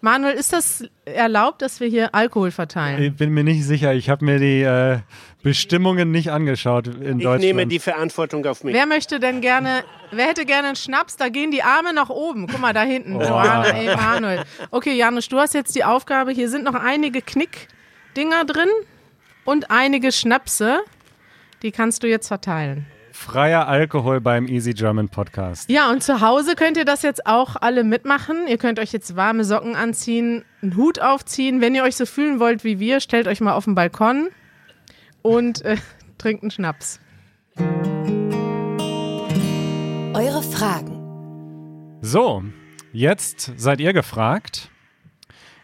Manuel, 0.01 0.33
ist 0.33 0.51
das 0.51 0.83
erlaubt, 1.05 1.61
dass 1.61 1.79
wir 1.79 1.87
hier 1.87 2.13
Alkohol 2.13 2.51
verteilen? 2.51 3.01
Ich 3.01 3.15
bin 3.15 3.33
mir 3.33 3.45
nicht 3.45 3.65
sicher. 3.65 3.93
Ich 3.93 4.09
habe 4.09 4.25
mir 4.25 4.37
die 4.37 4.61
äh, 4.61 4.99
Bestimmungen 5.43 6.11
nicht 6.11 6.29
angeschaut 6.29 6.87
in 6.87 7.19
Ich 7.19 7.23
Deutschland. 7.23 7.39
nehme 7.39 7.65
die 7.65 7.79
Verantwortung 7.79 8.45
auf 8.45 8.65
mich. 8.65 8.75
Wer 8.75 8.85
möchte 8.85 9.21
denn 9.21 9.39
gerne, 9.39 9.85
wer 10.11 10.27
hätte 10.27 10.45
gerne 10.45 10.67
einen 10.67 10.75
Schnaps? 10.75 11.15
Da 11.15 11.29
gehen 11.29 11.51
die 11.51 11.63
Arme 11.63 11.93
nach 11.93 12.09
oben. 12.09 12.47
Guck 12.47 12.59
mal, 12.59 12.73
da 12.73 12.81
hinten. 12.81 13.13
Johanna, 13.13 13.69
Emanuel. 13.69 14.43
Okay, 14.71 14.93
Janusz, 14.97 15.29
du 15.29 15.39
hast 15.39 15.53
jetzt 15.53 15.73
die 15.75 15.85
Aufgabe. 15.85 16.31
Hier 16.31 16.49
sind 16.49 16.65
noch 16.65 16.75
einige 16.75 17.21
Knickdinger 17.21 18.43
drin 18.45 18.67
und 19.49 19.71
einige 19.71 20.11
Schnapse. 20.11 20.81
Die 21.63 21.71
kannst 21.71 22.03
du 22.03 22.07
jetzt 22.07 22.27
verteilen. 22.27 22.85
Freier 23.11 23.67
Alkohol 23.67 24.21
beim 24.21 24.47
Easy 24.47 24.73
German 24.73 25.09
Podcast. 25.09 25.71
Ja, 25.71 25.89
und 25.89 26.03
zu 26.03 26.21
Hause 26.21 26.55
könnt 26.55 26.77
ihr 26.77 26.85
das 26.85 27.01
jetzt 27.01 27.25
auch 27.25 27.55
alle 27.55 27.83
mitmachen. 27.83 28.47
Ihr 28.47 28.59
könnt 28.59 28.77
euch 28.79 28.93
jetzt 28.93 29.15
warme 29.15 29.43
Socken 29.43 29.75
anziehen, 29.75 30.45
einen 30.61 30.75
Hut 30.77 31.01
aufziehen. 31.01 31.61
Wenn 31.61 31.73
ihr 31.73 31.83
euch 31.83 31.95
so 31.95 32.05
fühlen 32.05 32.39
wollt 32.39 32.63
wie 32.63 32.79
wir, 32.79 32.99
stellt 32.99 33.27
euch 33.27 33.41
mal 33.41 33.53
auf 33.53 33.65
den 33.65 33.73
Balkon 33.73 34.29
und 35.23 35.65
äh, 35.65 35.77
trinkt 36.19 36.43
einen 36.43 36.51
Schnaps. 36.51 36.99
Eure 40.13 40.43
Fragen. 40.43 41.97
So, 42.01 42.43
jetzt 42.93 43.53
seid 43.57 43.81
ihr 43.81 43.93
gefragt. 43.93 44.69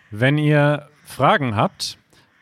Wenn 0.09 0.39
ihr 0.39 0.89
Fragen 1.03 1.55
habt, 1.55 1.99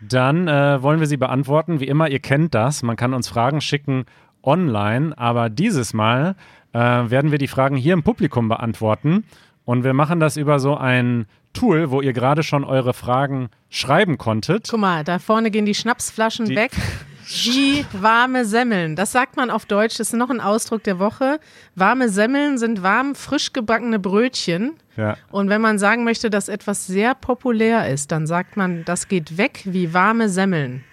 dann 0.09 0.47
äh, 0.47 0.81
wollen 0.81 0.99
wir 0.99 1.07
sie 1.07 1.17
beantworten. 1.17 1.79
Wie 1.79 1.87
immer, 1.87 2.09
ihr 2.09 2.19
kennt 2.19 2.53
das. 2.53 2.83
Man 2.83 2.95
kann 2.95 3.13
uns 3.13 3.27
Fragen 3.27 3.61
schicken 3.61 4.05
online, 4.43 5.17
aber 5.17 5.49
dieses 5.49 5.93
Mal 5.93 6.35
äh, 6.73 6.79
werden 6.79 7.31
wir 7.31 7.37
die 7.37 7.47
Fragen 7.47 7.75
hier 7.75 7.93
im 7.93 8.03
Publikum 8.03 8.49
beantworten. 8.49 9.23
Und 9.65 9.83
wir 9.83 9.93
machen 9.93 10.19
das 10.19 10.35
über 10.37 10.59
so 10.59 10.75
ein 10.75 11.25
Tool, 11.53 11.91
wo 11.91 12.01
ihr 12.01 12.13
gerade 12.13 12.43
schon 12.43 12.63
eure 12.63 12.93
Fragen 12.93 13.49
schreiben 13.69 14.17
konntet. 14.17 14.67
Guck 14.69 14.79
mal, 14.79 15.03
da 15.03 15.19
vorne 15.19 15.51
gehen 15.51 15.65
die 15.65 15.75
Schnapsflaschen 15.75 16.47
Die- 16.47 16.55
weg. 16.55 16.71
Wie 17.27 17.85
warme 17.93 18.45
Semmeln. 18.45 18.95
Das 18.95 19.11
sagt 19.11 19.37
man 19.37 19.49
auf 19.49 19.65
Deutsch. 19.65 19.97
Das 19.97 20.07
ist 20.07 20.13
noch 20.13 20.29
ein 20.29 20.41
Ausdruck 20.41 20.83
der 20.83 20.99
Woche. 20.99 21.39
Warme 21.75 22.09
Semmeln 22.09 22.57
sind 22.57 22.83
warm, 22.83 23.15
frisch 23.15 23.53
gebackene 23.53 23.99
Brötchen. 23.99 24.73
Ja. 24.97 25.17
Und 25.31 25.49
wenn 25.49 25.61
man 25.61 25.79
sagen 25.79 26.03
möchte, 26.03 26.29
dass 26.29 26.49
etwas 26.49 26.87
sehr 26.87 27.15
populär 27.15 27.89
ist, 27.89 28.11
dann 28.11 28.27
sagt 28.27 28.57
man, 28.57 28.85
das 28.85 29.07
geht 29.07 29.37
weg 29.37 29.61
wie 29.65 29.93
warme 29.93 30.29
Semmeln. 30.29 30.83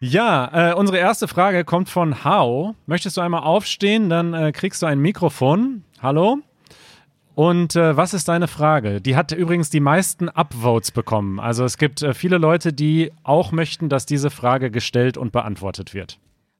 Ja, 0.00 0.70
äh, 0.70 0.74
unsere 0.74 0.98
erste 0.98 1.26
Frage 1.26 1.64
kommt 1.64 1.88
von 1.88 2.22
Hao. 2.22 2.76
Möchtest 2.86 3.16
du 3.16 3.20
einmal 3.20 3.42
aufstehen, 3.42 4.08
dann 4.08 4.32
äh, 4.32 4.52
kriegst 4.52 4.80
du 4.80 4.86
ein 4.86 5.00
Mikrofon. 5.00 5.82
Hallo? 6.00 6.38
Und 7.38 7.76
äh, 7.76 7.96
was 7.96 8.14
ist 8.14 8.26
deine 8.26 8.48
Frage? 8.48 9.00
Die 9.00 9.14
hat 9.14 9.30
übrigens 9.30 9.70
die 9.70 9.78
meisten 9.78 10.28
Upvotes 10.28 10.90
bekommen. 10.90 11.38
Also 11.38 11.64
es 11.64 11.78
gibt 11.78 12.02
äh, 12.02 12.12
viele 12.12 12.36
Leute, 12.36 12.72
die 12.72 13.12
auch 13.22 13.52
möchten, 13.52 13.88
dass 13.88 14.06
diese 14.06 14.30
Frage 14.30 14.72
gestellt 14.72 15.16
und 15.16 15.30
beantwortet 15.30 15.94
wird. 15.94 16.18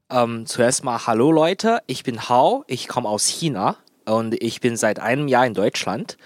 Ähm, 0.08 0.46
zuerst 0.46 0.84
mal 0.84 1.04
Hallo 1.04 1.32
Leute, 1.32 1.80
ich 1.88 2.04
bin 2.04 2.28
Hao, 2.28 2.62
ich 2.68 2.86
komme 2.86 3.08
aus 3.08 3.26
China 3.26 3.74
und 4.06 4.40
ich 4.40 4.60
bin 4.60 4.76
seit 4.76 5.00
einem 5.00 5.26
Jahr 5.26 5.44
in 5.46 5.54
Deutschland. 5.54 6.16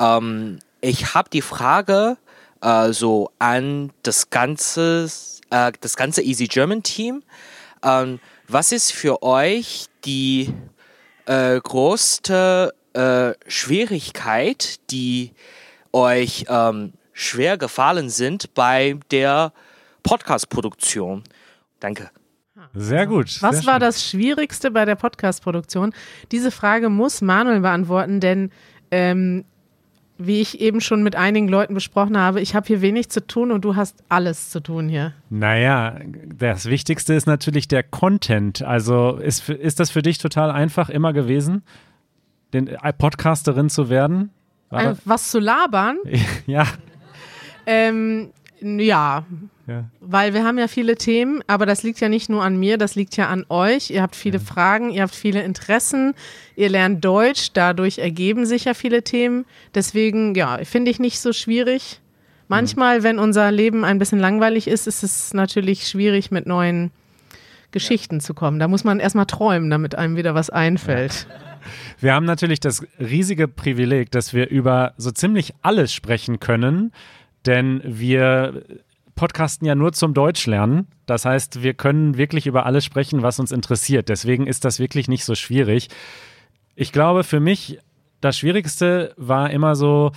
Ähm, 0.00 0.58
ich 0.80 1.14
habe 1.14 1.30
die 1.30 1.40
Frage 1.40 2.16
äh, 2.60 2.92
so 2.92 3.30
an 3.38 3.92
das 4.02 4.30
ganze, 4.30 5.08
äh, 5.50 5.70
das 5.80 5.94
ganze 5.94 6.22
Easy 6.22 6.48
German 6.48 6.82
Team. 6.82 7.22
Ähm, 7.84 8.18
was 8.48 8.72
ist 8.72 8.90
für 8.90 9.22
euch 9.22 9.86
die 10.04 10.52
äh, 11.26 11.60
größte 11.60 12.74
äh, 12.94 13.34
Schwierigkeit, 13.46 14.90
die 14.90 15.32
euch 15.92 16.46
ähm, 16.48 16.92
schwer 17.12 17.58
gefallen 17.58 18.10
sind 18.10 18.54
bei 18.54 18.98
der 19.10 19.52
Podcast-Produktion? 20.02 21.24
Danke. 21.80 22.10
Sehr 22.74 23.06
gut. 23.06 23.42
Was 23.42 23.58
sehr 23.58 23.66
war 23.66 23.74
schön. 23.74 23.80
das 23.80 24.08
Schwierigste 24.08 24.70
bei 24.70 24.84
der 24.84 24.94
Podcast-Produktion? 24.94 25.92
Diese 26.30 26.50
Frage 26.50 26.88
muss 26.88 27.20
Manuel 27.20 27.60
beantworten, 27.60 28.20
denn 28.20 28.50
ähm, 28.90 29.44
wie 30.18 30.40
ich 30.40 30.60
eben 30.60 30.80
schon 30.80 31.02
mit 31.02 31.16
einigen 31.16 31.48
Leuten 31.48 31.74
besprochen 31.74 32.16
habe, 32.16 32.40
ich 32.40 32.54
habe 32.54 32.66
hier 32.66 32.80
wenig 32.80 33.10
zu 33.10 33.26
tun 33.26 33.50
und 33.50 33.64
du 33.64 33.76
hast 33.76 34.04
alles 34.08 34.50
zu 34.50 34.60
tun 34.60 34.88
hier. 34.88 35.14
Naja, 35.30 35.98
das 36.38 36.66
Wichtigste 36.66 37.14
ist 37.14 37.26
natürlich 37.26 37.68
der 37.68 37.82
Content. 37.82 38.62
Also 38.62 39.16
ist, 39.16 39.48
ist 39.48 39.80
das 39.80 39.90
für 39.90 40.02
dich 40.02 40.18
total 40.18 40.50
einfach 40.50 40.88
immer 40.88 41.12
gewesen, 41.12 41.62
den 42.52 42.68
äh, 42.68 42.92
Podcasterin 42.92 43.70
zu 43.70 43.88
werden? 43.88 44.30
Äh, 44.70 44.94
was 45.04 45.30
zu 45.30 45.38
labern? 45.38 45.98
ja. 46.46 46.66
Ähm, 47.66 48.32
ja, 48.60 49.24
ja. 49.66 49.84
weil 50.00 50.34
wir 50.34 50.44
haben 50.44 50.58
ja 50.58 50.68
viele 50.68 50.94
Themen, 50.96 51.42
aber 51.46 51.66
das 51.66 51.82
liegt 51.82 52.00
ja 52.00 52.08
nicht 52.08 52.28
nur 52.28 52.42
an 52.42 52.58
mir, 52.58 52.78
das 52.78 52.94
liegt 52.94 53.16
ja 53.16 53.28
an 53.28 53.44
euch. 53.48 53.90
Ihr 53.90 54.02
habt 54.02 54.16
viele 54.16 54.40
Fragen, 54.40 54.90
ihr 54.90 55.02
habt 55.02 55.14
viele 55.14 55.42
Interessen, 55.42 56.14
ihr 56.56 56.68
lernt 56.68 57.04
Deutsch, 57.04 57.52
dadurch 57.52 57.98
ergeben 57.98 58.46
sich 58.46 58.64
ja 58.64 58.74
viele 58.74 59.02
Themen. 59.02 59.44
Deswegen, 59.74 60.34
ja, 60.34 60.58
finde 60.64 60.90
ich 60.90 61.00
nicht 61.00 61.20
so 61.20 61.32
schwierig. 61.32 62.00
Manchmal, 62.48 63.02
wenn 63.02 63.18
unser 63.18 63.50
Leben 63.50 63.84
ein 63.84 63.98
bisschen 63.98 64.18
langweilig 64.18 64.68
ist, 64.68 64.86
ist 64.86 65.02
es 65.02 65.34
natürlich 65.34 65.88
schwierig, 65.88 66.30
mit 66.30 66.46
neuen 66.46 66.90
Geschichten 67.72 68.20
zu 68.20 68.34
kommen. 68.34 68.58
Da 68.58 68.68
muss 68.68 68.84
man 68.84 69.00
erstmal 69.00 69.26
träumen, 69.26 69.70
damit 69.70 69.94
einem 69.94 70.16
wieder 70.16 70.34
was 70.34 70.50
einfällt. 70.50 71.26
Wir 71.98 72.14
haben 72.14 72.26
natürlich 72.26 72.60
das 72.60 72.84
riesige 72.98 73.48
Privileg, 73.48 74.10
dass 74.10 74.34
wir 74.34 74.48
über 74.48 74.94
so 74.96 75.10
ziemlich 75.10 75.54
alles 75.62 75.92
sprechen 75.92 76.40
können, 76.40 76.92
denn 77.46 77.80
wir 77.84 78.64
podcasten 79.14 79.66
ja 79.66 79.74
nur 79.74 79.92
zum 79.92 80.14
Deutschlernen. 80.14 80.88
Das 81.06 81.24
heißt, 81.24 81.62
wir 81.62 81.74
können 81.74 82.16
wirklich 82.16 82.46
über 82.46 82.66
alles 82.66 82.84
sprechen, 82.84 83.22
was 83.22 83.38
uns 83.38 83.52
interessiert. 83.52 84.08
Deswegen 84.08 84.46
ist 84.46 84.64
das 84.64 84.78
wirklich 84.78 85.08
nicht 85.08 85.24
so 85.24 85.34
schwierig. 85.34 85.88
Ich 86.74 86.92
glaube, 86.92 87.22
für 87.22 87.40
mich 87.40 87.78
das 88.20 88.38
Schwierigste 88.38 89.12
war 89.16 89.50
immer 89.50 89.74
so, 89.74 90.12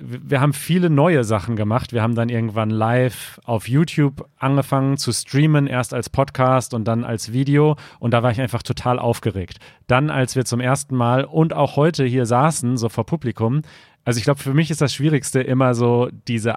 wir 0.00 0.40
haben 0.40 0.52
viele 0.52 0.90
neue 0.90 1.24
Sachen 1.24 1.56
gemacht. 1.56 1.92
Wir 1.92 2.02
haben 2.02 2.14
dann 2.14 2.28
irgendwann 2.28 2.70
live 2.70 3.40
auf 3.44 3.68
YouTube 3.68 4.28
angefangen 4.38 4.96
zu 4.96 5.12
streamen, 5.12 5.66
erst 5.66 5.92
als 5.92 6.08
Podcast 6.08 6.72
und 6.72 6.84
dann 6.86 7.04
als 7.04 7.32
Video. 7.32 7.76
Und 7.98 8.12
da 8.14 8.22
war 8.22 8.30
ich 8.30 8.40
einfach 8.40 8.62
total 8.62 8.98
aufgeregt. 9.00 9.58
Dann, 9.88 10.10
als 10.10 10.36
wir 10.36 10.44
zum 10.44 10.60
ersten 10.60 10.94
Mal 10.94 11.24
und 11.24 11.52
auch 11.52 11.76
heute 11.76 12.04
hier 12.04 12.26
saßen, 12.26 12.76
so 12.76 12.88
vor 12.88 13.06
Publikum, 13.06 13.62
also 14.04 14.18
ich 14.18 14.24
glaube, 14.24 14.40
für 14.40 14.54
mich 14.54 14.70
ist 14.70 14.80
das 14.80 14.94
Schwierigste 14.94 15.40
immer 15.40 15.74
so 15.74 16.08
diese, 16.28 16.54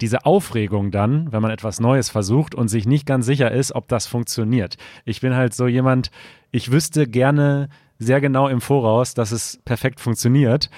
diese 0.00 0.24
Aufregung 0.24 0.90
dann, 0.92 1.32
wenn 1.32 1.42
man 1.42 1.50
etwas 1.50 1.80
Neues 1.80 2.08
versucht 2.08 2.54
und 2.54 2.68
sich 2.68 2.86
nicht 2.86 3.06
ganz 3.06 3.26
sicher 3.26 3.50
ist, 3.50 3.74
ob 3.74 3.88
das 3.88 4.06
funktioniert. 4.06 4.76
Ich 5.04 5.20
bin 5.20 5.34
halt 5.34 5.52
so 5.52 5.66
jemand, 5.66 6.10
ich 6.52 6.70
wüsste 6.70 7.08
gerne 7.08 7.68
sehr 7.98 8.20
genau 8.20 8.46
im 8.46 8.60
Voraus, 8.60 9.14
dass 9.14 9.32
es 9.32 9.60
perfekt 9.64 9.98
funktioniert. 9.98 10.70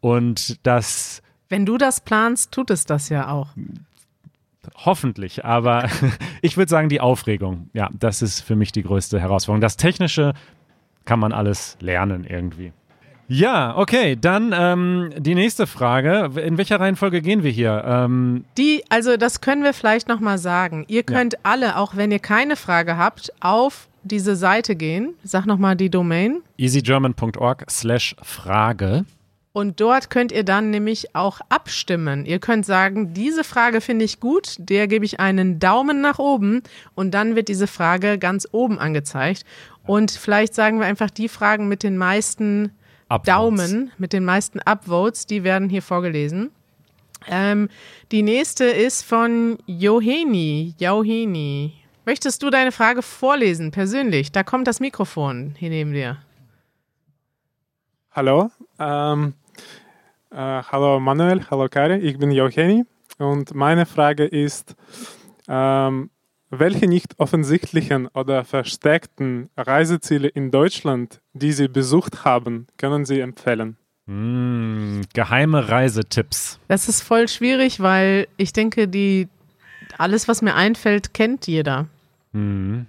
Und 0.00 0.64
das 0.66 1.22
Wenn 1.48 1.66
du 1.66 1.78
das 1.78 2.00
planst, 2.00 2.52
tut 2.52 2.70
es 2.70 2.84
das 2.86 3.08
ja 3.08 3.28
auch. 3.28 3.48
Hoffentlich, 4.84 5.44
aber 5.44 5.88
ich 6.42 6.56
würde 6.56 6.68
sagen, 6.70 6.88
die 6.88 7.00
Aufregung, 7.00 7.70
ja, 7.72 7.88
das 7.98 8.22
ist 8.22 8.40
für 8.40 8.56
mich 8.56 8.72
die 8.72 8.82
größte 8.82 9.20
Herausforderung. 9.20 9.60
Das 9.60 9.76
Technische 9.76 10.34
kann 11.04 11.20
man 11.20 11.32
alles 11.32 11.76
lernen 11.80 12.24
irgendwie. 12.24 12.72
Ja, 13.28 13.76
okay, 13.76 14.16
dann 14.20 14.54
ähm, 14.56 15.10
die 15.16 15.34
nächste 15.34 15.66
Frage. 15.66 16.30
In 16.40 16.58
welcher 16.58 16.78
Reihenfolge 16.78 17.22
gehen 17.22 17.42
wir 17.42 17.50
hier? 17.50 17.82
Ähm, 17.84 18.44
Die, 18.56 18.84
also 18.88 19.16
das 19.16 19.40
können 19.40 19.64
wir 19.64 19.72
vielleicht 19.72 20.08
nochmal 20.08 20.38
sagen. 20.38 20.84
Ihr 20.86 21.02
könnt 21.02 21.44
alle, 21.44 21.76
auch 21.76 21.96
wenn 21.96 22.12
ihr 22.12 22.20
keine 22.20 22.54
Frage 22.54 22.96
habt, 22.96 23.32
auf 23.40 23.88
diese 24.04 24.36
Seite 24.36 24.76
gehen. 24.76 25.14
Sag 25.24 25.44
nochmal 25.46 25.74
die 25.74 25.90
Domain. 25.90 26.40
easygerman.org 26.56 27.64
slash 27.68 28.14
Frage. 28.22 29.04
Und 29.56 29.80
dort 29.80 30.10
könnt 30.10 30.32
ihr 30.32 30.44
dann 30.44 30.68
nämlich 30.68 31.16
auch 31.16 31.40
abstimmen. 31.48 32.26
Ihr 32.26 32.40
könnt 32.40 32.66
sagen, 32.66 33.14
diese 33.14 33.42
Frage 33.42 33.80
finde 33.80 34.04
ich 34.04 34.20
gut, 34.20 34.56
der 34.58 34.86
gebe 34.86 35.06
ich 35.06 35.18
einen 35.18 35.58
Daumen 35.58 36.02
nach 36.02 36.18
oben 36.18 36.62
und 36.94 37.12
dann 37.12 37.36
wird 37.36 37.48
diese 37.48 37.66
Frage 37.66 38.18
ganz 38.18 38.46
oben 38.52 38.78
angezeigt. 38.78 39.46
Und 39.86 40.10
vielleicht 40.10 40.54
sagen 40.54 40.78
wir 40.78 40.84
einfach 40.84 41.08
die 41.08 41.30
Fragen 41.30 41.68
mit 41.68 41.84
den 41.84 41.96
meisten 41.96 42.72
Upvotes. 43.08 43.34
Daumen, 43.34 43.92
mit 43.96 44.12
den 44.12 44.26
meisten 44.26 44.60
Upvotes, 44.60 45.24
die 45.24 45.42
werden 45.42 45.70
hier 45.70 45.80
vorgelesen. 45.80 46.50
Ähm, 47.26 47.70
die 48.12 48.20
nächste 48.20 48.66
ist 48.66 49.04
von 49.04 49.56
Joheni. 49.64 50.74
Joheni. 50.78 51.72
Möchtest 52.04 52.42
du 52.42 52.50
deine 52.50 52.72
Frage 52.72 53.00
vorlesen, 53.00 53.70
persönlich? 53.70 54.32
Da 54.32 54.42
kommt 54.42 54.66
das 54.66 54.80
Mikrofon 54.80 55.54
hier 55.56 55.70
neben 55.70 55.94
dir. 55.94 56.18
Hallo, 58.16 58.50
ähm, 58.78 59.34
äh, 60.30 60.36
hallo 60.36 61.00
Manuel, 61.00 61.42
hallo 61.50 61.68
Kari, 61.68 61.96
ich 61.98 62.18
bin 62.18 62.30
Jocheni 62.30 62.84
und 63.18 63.54
meine 63.54 63.86
Frage 63.86 64.24
ist, 64.24 64.74
ähm, 65.48 66.10
welche 66.50 66.86
nicht 66.86 67.18
offensichtlichen 67.18 68.08
oder 68.08 68.44
versteckten 68.44 69.50
Reiseziele 69.56 70.28
in 70.28 70.50
Deutschland, 70.50 71.20
die 71.32 71.52
Sie 71.52 71.68
besucht 71.68 72.24
haben, 72.24 72.66
können 72.76 73.04
Sie 73.04 73.20
empfehlen? 73.20 73.76
Mm, 74.06 75.00
geheime 75.12 75.68
Reisetipps. 75.68 76.60
Das 76.68 76.88
ist 76.88 77.02
voll 77.02 77.28
schwierig, 77.28 77.80
weil 77.80 78.28
ich 78.36 78.52
denke, 78.52 78.86
die 78.86 79.28
alles, 79.98 80.28
was 80.28 80.42
mir 80.42 80.54
einfällt, 80.54 81.14
kennt 81.14 81.46
jeder. 81.46 81.86
Mhm. 82.32 82.86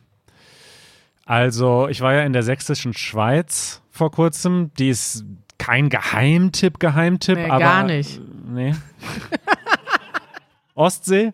Also, 1.26 1.88
ich 1.90 2.02
war 2.02 2.14
ja 2.14 2.22
in 2.22 2.34
der 2.34 2.44
sächsischen 2.44 2.94
Schweiz 2.94 3.82
vor 3.92 4.12
kurzem. 4.12 4.72
Die 4.78 4.90
ist 4.90 5.26
kein 5.58 5.90
Geheimtipp, 5.90 6.80
Geheimtipp, 6.80 7.38
Nee, 7.38 7.50
aber. 7.50 7.60
gar 7.60 7.84
nicht. 7.84 8.20
Nee. 8.48 8.74
Ostsee? 10.76 11.34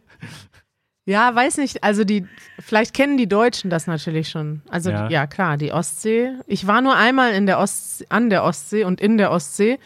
Ja, 1.06 1.36
weiß 1.36 1.58
nicht. 1.58 1.84
Also 1.84 2.06
die, 2.06 2.26
vielleicht 2.60 2.94
kennen 2.94 3.18
die 3.18 3.28
Deutschen 3.28 3.70
das 3.70 3.88
natürlich 3.88 4.30
schon. 4.30 4.62
Also 4.70 4.90
Ja. 4.90 5.10
ja, 5.10 5.28
klar, 5.28 5.58
die 5.58 5.74
Ostsee. 5.74 6.32
Ich 6.48 6.66
war 6.66 6.82
nur 6.82 6.96
einmal 6.96 7.34
in 7.34 7.46
der 7.46 7.60
Ostsee, 7.60 8.06
an 8.10 8.30
der 8.30 8.44
Ostsee 8.44 8.86
und 8.86 9.02
in 9.02 9.18
der 9.18 9.32
Ostsee 9.32 9.80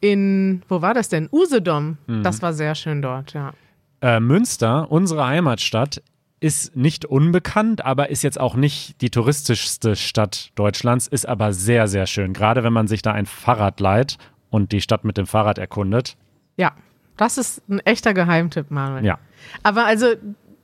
in, 0.00 0.62
wo 0.68 0.80
war 0.80 0.94
das 0.94 1.08
denn? 1.08 1.28
Usedom. 1.32 1.98
Mhm. 2.06 2.22
Das 2.22 2.40
war 2.40 2.52
sehr 2.52 2.74
schön 2.74 3.02
dort, 3.02 3.32
ja. 3.34 3.52
Äh, 4.00 4.20
Münster, 4.20 4.90
unsere 4.90 5.26
Heimatstadt, 5.26 6.02
ist 6.40 6.74
nicht 6.74 7.04
unbekannt, 7.04 7.84
aber 7.84 8.10
ist 8.10 8.22
jetzt 8.22 8.40
auch 8.40 8.54
nicht 8.54 9.00
die 9.02 9.10
touristischste 9.10 9.94
Stadt 9.94 10.50
Deutschlands, 10.54 11.06
ist 11.06 11.28
aber 11.28 11.52
sehr, 11.52 11.86
sehr 11.86 12.06
schön. 12.06 12.32
Gerade 12.32 12.64
wenn 12.64 12.72
man 12.72 12.88
sich 12.88 13.02
da 13.02 13.12
ein 13.12 13.26
Fahrrad 13.26 13.78
leiht 13.78 14.16
und 14.48 14.72
die 14.72 14.80
Stadt 14.80 15.04
mit 15.04 15.18
dem 15.18 15.26
Fahrrad 15.26 15.58
erkundet. 15.58 16.16
Ja, 16.56 16.72
das 17.18 17.36
ist 17.36 17.62
ein 17.68 17.80
echter 17.80 18.14
Geheimtipp, 18.14 18.70
Manuel. 18.70 19.04
Ja. 19.04 19.18
Aber 19.62 19.84
also, 19.84 20.06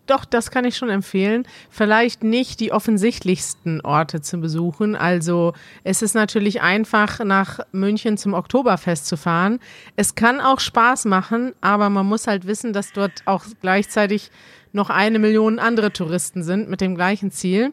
doch, 0.07 0.25
das 0.25 0.51
kann 0.51 0.65
ich 0.65 0.77
schon 0.77 0.89
empfehlen. 0.89 1.47
Vielleicht 1.69 2.23
nicht 2.23 2.61
die 2.61 2.73
offensichtlichsten 2.73 3.81
Orte 3.83 4.23
zu 4.23 4.39
besuchen. 4.39 4.97
Also, 4.97 5.53
es 5.85 6.01
ist 6.01 6.15
natürlich 6.15 6.63
einfach, 6.63 7.23
nach 7.25 7.61
München 7.73 8.17
zum 8.17 8.33
Oktoberfest 8.33 9.07
zu 9.07 9.17
fahren. 9.17 9.59
Es 9.97 10.15
kann 10.15 10.41
auch 10.41 10.61
Spaß 10.61 11.05
machen, 11.05 11.53
aber 11.61 11.91
man 11.91 12.07
muss 12.07 12.27
halt 12.27 12.47
wissen, 12.47 12.73
dass 12.73 12.93
dort 12.93 13.23
auch 13.27 13.45
gleichzeitig 13.61 14.31
noch 14.77 14.91
eine 14.91 15.19
Million 15.19 15.59
andere 15.59 15.93
Touristen 15.93 16.45
sind 16.45 16.69
mit 16.69 16.81
dem 16.81 16.95
gleichen 16.95 17.33
Ziel. 17.33 17.73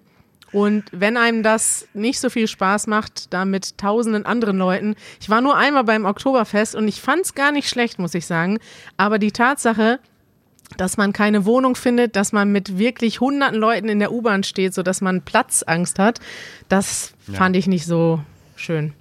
Und 0.51 0.85
wenn 0.91 1.17
einem 1.17 1.43
das 1.43 1.87
nicht 1.93 2.19
so 2.19 2.29
viel 2.29 2.47
Spaß 2.47 2.87
macht, 2.87 3.33
da 3.33 3.43
mit 3.43 3.77
tausenden 3.77 4.25
anderen 4.25 4.57
Leuten. 4.57 4.95
Ich 5.19 5.29
war 5.29 5.41
nur 5.41 5.57
einmal 5.57 5.83
beim 5.83 6.05
Oktoberfest 6.05 6.75
und 6.75 6.87
ich 6.87 7.01
fand 7.01 7.21
es 7.21 7.35
gar 7.35 7.51
nicht 7.51 7.67
schlecht, 7.67 7.99
muss 7.99 8.13
ich 8.13 8.25
sagen. 8.25 8.59
Aber 8.95 9.19
die 9.19 9.31
Tatsache, 9.31 9.99
dass 10.77 10.95
man 10.95 11.11
keine 11.11 11.45
Wohnung 11.45 11.75
findet, 11.75 12.15
dass 12.15 12.33
man 12.33 12.51
mit 12.51 12.77
wirklich 12.77 13.19
hunderten 13.19 13.59
Leuten 13.59 13.89
in 13.89 13.99
der 13.99 14.11
U-Bahn 14.11 14.43
steht, 14.43 14.73
sodass 14.73 15.01
man 15.01 15.23
Platzangst 15.23 15.99
hat, 15.99 16.19
das 16.69 17.13
fand 17.31 17.55
ich 17.55 17.67
nicht 17.67 17.85
so 17.85 18.21
schön. 18.55 18.93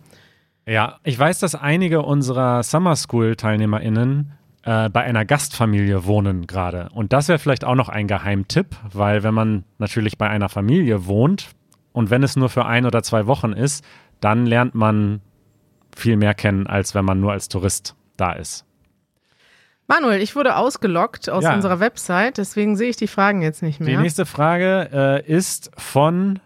Ja, 0.66 0.98
ich 1.04 1.18
weiß, 1.18 1.38
dass 1.40 1.54
einige 1.54 2.02
unserer 2.02 2.62
Summer 2.62 2.96
School-TeilnehmerInnen 2.96 4.32
äh, 4.64 4.88
bei 4.88 5.02
einer 5.02 5.24
Gastfamilie 5.24 6.04
wohnen 6.06 6.46
gerade. 6.46 6.88
Und 6.94 7.12
das 7.12 7.28
wäre 7.28 7.38
vielleicht 7.38 7.64
auch 7.64 7.74
noch 7.74 7.88
ein 7.88 8.06
Geheimtipp, 8.06 8.66
weil 8.92 9.22
wenn 9.22 9.34
man 9.34 9.64
natürlich 9.78 10.18
bei 10.18 10.28
einer 10.28 10.48
Familie 10.48 11.06
wohnt 11.06 11.50
und 11.92 12.10
wenn 12.10 12.22
es 12.22 12.36
nur 12.36 12.48
für 12.48 12.64
ein 12.64 12.86
oder 12.86 13.02
zwei 13.02 13.26
Wochen 13.26 13.52
ist, 13.52 13.84
dann 14.20 14.46
lernt 14.46 14.74
man 14.74 15.20
viel 15.96 16.16
mehr 16.16 16.34
kennen, 16.34 16.66
als 16.66 16.94
wenn 16.94 17.04
man 17.04 17.20
nur 17.20 17.32
als 17.32 17.48
Tourist 17.48 17.96
da 18.16 18.32
ist. 18.32 18.64
Manuel, 19.88 20.22
ich 20.22 20.36
wurde 20.36 20.56
ausgelockt 20.56 21.28
aus 21.28 21.44
Ja. 21.44 21.54
unserer 21.54 21.80
Website, 21.80 22.38
deswegen 22.38 22.76
sehe 22.76 22.88
ich 22.90 22.96
die 22.96 23.08
Fragen 23.08 23.42
jetzt 23.42 23.62
nicht 23.62 23.80
Die 23.80 23.84
mehr. 23.84 24.00
nächste 24.00 24.24
Frage 24.26 24.88
äh, 24.92 25.30
ist 25.30 25.70
von. 25.76 26.38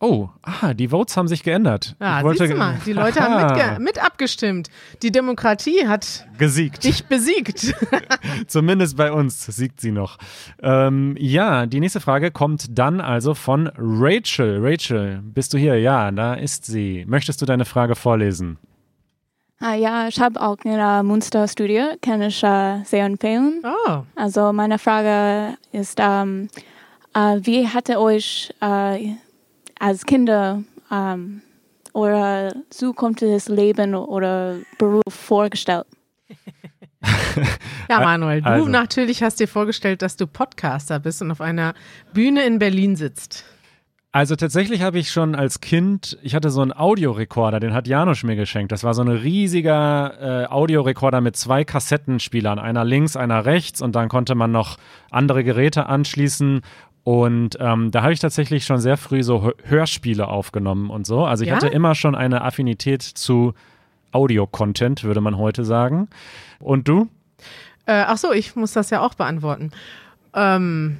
Oh, 0.00 0.28
ah, 0.42 0.74
die 0.74 0.88
Votes 0.88 1.16
haben 1.16 1.26
sich 1.26 1.42
geändert. 1.42 1.96
Ja, 2.00 2.18
ich 2.18 2.24
wollte 2.24 2.44
siehst 2.44 2.52
du 2.52 2.56
mal, 2.56 2.78
die 2.86 2.92
Leute 2.92 3.20
haben 3.20 3.82
mit 3.82 4.02
abgestimmt. 4.02 4.68
Die 5.02 5.10
Demokratie 5.10 5.88
hat 5.88 6.26
gesiegt. 6.38 6.84
dich 6.84 7.06
besiegt. 7.06 7.74
Zumindest 8.46 8.96
bei 8.96 9.10
uns 9.10 9.44
siegt 9.46 9.80
sie 9.80 9.90
noch. 9.90 10.18
Ähm, 10.62 11.16
ja, 11.18 11.66
die 11.66 11.80
nächste 11.80 11.98
Frage 12.00 12.30
kommt 12.30 12.78
dann 12.78 13.00
also 13.00 13.34
von 13.34 13.70
Rachel. 13.76 14.60
Rachel, 14.62 15.20
bist 15.22 15.52
du 15.52 15.58
hier? 15.58 15.80
Ja, 15.80 16.12
da 16.12 16.34
ist 16.34 16.64
sie. 16.64 17.04
Möchtest 17.08 17.42
du 17.42 17.46
deine 17.46 17.64
Frage 17.64 17.96
vorlesen? 17.96 18.58
Ah, 19.60 19.74
ja, 19.74 20.06
ich 20.06 20.20
habe 20.20 20.40
auch 20.40 20.58
in 20.62 20.70
der 20.74 21.02
Munster 21.02 21.48
Studie, 21.48 21.84
kann 22.00 22.22
ich 22.22 22.44
äh, 22.44 22.84
sehr 22.84 23.04
empfehlen. 23.04 23.62
Oh, 23.64 24.02
Also 24.14 24.52
meine 24.52 24.78
Frage 24.78 25.58
ist, 25.72 25.98
ähm, 26.00 26.48
äh, 27.14 27.40
wie 27.42 27.66
hatte 27.66 27.98
euch 27.98 28.54
äh, 28.60 29.14
als 29.78 30.04
Kinder 30.04 30.62
ähm, 30.90 31.42
euer 31.94 32.52
zukünftiges 32.70 33.48
Leben 33.48 33.94
oder 33.94 34.56
Beruf 34.78 35.02
vorgestellt? 35.08 35.86
ja, 37.88 38.00
Manuel, 38.00 38.42
du 38.42 38.48
also. 38.48 38.68
natürlich 38.68 39.22
hast 39.22 39.40
dir 39.40 39.48
vorgestellt, 39.48 40.02
dass 40.02 40.16
du 40.16 40.26
Podcaster 40.26 40.98
bist 40.98 41.22
und 41.22 41.30
auf 41.30 41.40
einer 41.40 41.74
Bühne 42.12 42.44
in 42.44 42.58
Berlin 42.58 42.96
sitzt. 42.96 43.44
Also 44.10 44.36
tatsächlich 44.36 44.80
habe 44.80 44.98
ich 44.98 45.10
schon 45.10 45.34
als 45.34 45.60
Kind, 45.60 46.18
ich 46.22 46.34
hatte 46.34 46.48
so 46.48 46.62
einen 46.62 46.72
Audiorekorder, 46.72 47.60
den 47.60 47.74
hat 47.74 47.86
Janusz 47.86 48.24
mir 48.24 48.36
geschenkt. 48.36 48.72
Das 48.72 48.82
war 48.82 48.94
so 48.94 49.02
ein 49.02 49.08
riesiger 49.08 50.44
äh, 50.44 50.46
Audiorekorder 50.46 51.20
mit 51.20 51.36
zwei 51.36 51.62
Kassettenspielern, 51.62 52.58
einer 52.58 52.84
links, 52.84 53.16
einer 53.16 53.44
rechts 53.44 53.82
und 53.82 53.94
dann 53.94 54.08
konnte 54.08 54.34
man 54.34 54.50
noch 54.50 54.78
andere 55.10 55.44
Geräte 55.44 55.86
anschließen. 55.86 56.62
Und 57.08 57.56
ähm, 57.58 57.90
da 57.90 58.02
habe 58.02 58.12
ich 58.12 58.20
tatsächlich 58.20 58.66
schon 58.66 58.80
sehr 58.80 58.98
früh 58.98 59.22
so 59.22 59.38
Hö- 59.38 59.54
Hörspiele 59.64 60.28
aufgenommen 60.28 60.90
und 60.90 61.06
so. 61.06 61.24
Also 61.24 61.42
ich 61.42 61.48
Ja? 61.48 61.56
hatte 61.56 61.68
immer 61.68 61.94
schon 61.94 62.14
eine 62.14 62.42
Affinität 62.42 63.00
zu 63.00 63.54
Audio-Content, 64.12 65.04
würde 65.04 65.22
man 65.22 65.38
heute 65.38 65.64
sagen. 65.64 66.08
Und 66.60 66.86
du? 66.86 67.08
Äh, 67.86 68.04
ach 68.06 68.18
so, 68.18 68.30
ich 68.30 68.56
muss 68.56 68.74
das 68.74 68.90
ja 68.90 69.00
auch 69.00 69.14
beantworten. 69.14 69.70
Ähm, 70.34 70.98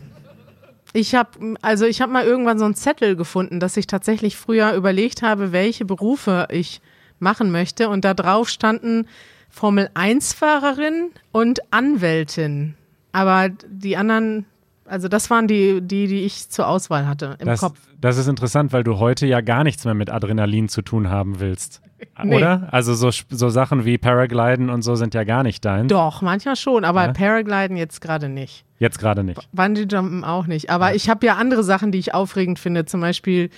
ich 0.95 1.15
habe 1.15 1.57
also 1.61 1.85
ich 1.85 2.01
habe 2.01 2.11
mal 2.11 2.25
irgendwann 2.25 2.59
so 2.59 2.65
einen 2.65 2.75
Zettel 2.75 3.15
gefunden, 3.15 3.61
dass 3.61 3.77
ich 3.77 3.87
tatsächlich 3.87 4.39
früher 4.39 4.73
überlegt 4.73 5.21
habe, 5.21 5.53
welche 5.53 5.85
Berufe 5.85 6.49
ich 6.51 6.81
machen 7.19 7.51
möchte 7.51 7.91
und 7.91 8.07
da 8.07 8.15
drauf 8.15 8.49
standen 8.49 9.07
Formel 9.51 9.91
1 9.93 10.33
Fahrerin 10.33 11.11
und 11.33 11.61
Anwältin. 11.71 12.77
Aber 13.13 13.51
die 13.69 13.99
anderen 13.99 14.47
also 14.89 15.09
das 15.09 15.31
waren 15.31 15.47
die 15.47 15.81
die 15.81 16.07
die 16.07 16.25
ich 16.25 16.49
zur 16.51 16.67
Auswahl 16.69 17.07
hatte 17.07 17.37
im 17.39 17.47
Das, 17.47 17.61
Kopf. 17.61 17.79
das 18.01 18.17
ist 18.19 18.27
interessant, 18.29 18.73
weil 18.73 18.85
du 18.85 18.99
heute 18.99 19.27
ja 19.27 19.41
gar 19.41 19.65
nichts 19.65 19.85
mehr 19.85 19.95
mit 19.95 20.11
Adrenalin 20.11 20.69
zu 20.69 20.83
tun 20.83 21.09
haben 21.11 21.41
willst. 21.41 21.81
Nee. 22.23 22.37
Oder? 22.37 22.69
Also 22.71 22.95
so, 22.95 23.11
so 23.29 23.49
Sachen 23.49 23.85
wie 23.85 23.99
Paragliden 23.99 24.71
und 24.71 24.83
so 24.83 24.95
sind 24.95 25.15
ja 25.15 25.25
gar 25.25 25.43
nicht 25.43 25.65
dein. 25.65 25.89
Doch, 25.89 26.23
manchmal 26.23 26.55
schon, 26.55 26.85
aber 26.85 27.07
Ja? 27.07 27.13
Paragliden 27.13 27.77
jetzt 27.77 28.01
gerade 28.01 28.29
nicht. 28.29 28.65
Jetzt 28.79 29.01
gerade 29.01 29.25
nicht. 29.25 29.49
Bungee-Jumpen 29.53 30.23
auch 30.23 30.47
nicht. 30.47 30.71
Aber 30.71 30.95
ich 30.95 31.11
habe 31.11 31.27
ja 31.27 31.35
andere 31.35 31.65
Sachen, 31.65 31.91
die 31.91 31.99
ich 31.99 32.15
aufregend 32.15 32.61
finde. 32.61 32.85
Zum 32.85 33.01
Beispiel, 33.01 33.51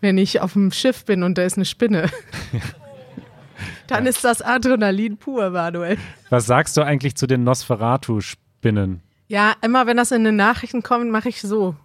wenn 0.00 0.16
ich 0.16 0.40
auf 0.40 0.52
dem 0.52 0.70
Schiff 0.70 1.04
bin 1.06 1.24
und 1.24 1.38
da 1.38 1.42
ist 1.42 1.56
eine 1.58 1.64
Spinne. 1.64 2.06
Dann 3.88 4.06
ist 4.06 4.22
das 4.24 4.42
Adrenalin 4.42 5.16
pur, 5.16 5.50
Manuel. 5.50 5.96
Was 6.30 6.46
sagst 6.46 6.76
du 6.76 6.82
eigentlich 6.82 7.16
zu 7.16 7.26
den 7.26 7.42
Nosferatu-Spinnen? 7.42 9.02
Ja, 9.28 9.52
immer 9.62 9.86
wenn 9.86 9.98
das 9.98 10.10
in 10.10 10.24
den 10.24 10.36
Nachrichten 10.36 10.82
kommt, 10.82 11.10
mache 11.10 11.28
ich 11.28 11.40
so. 11.40 11.76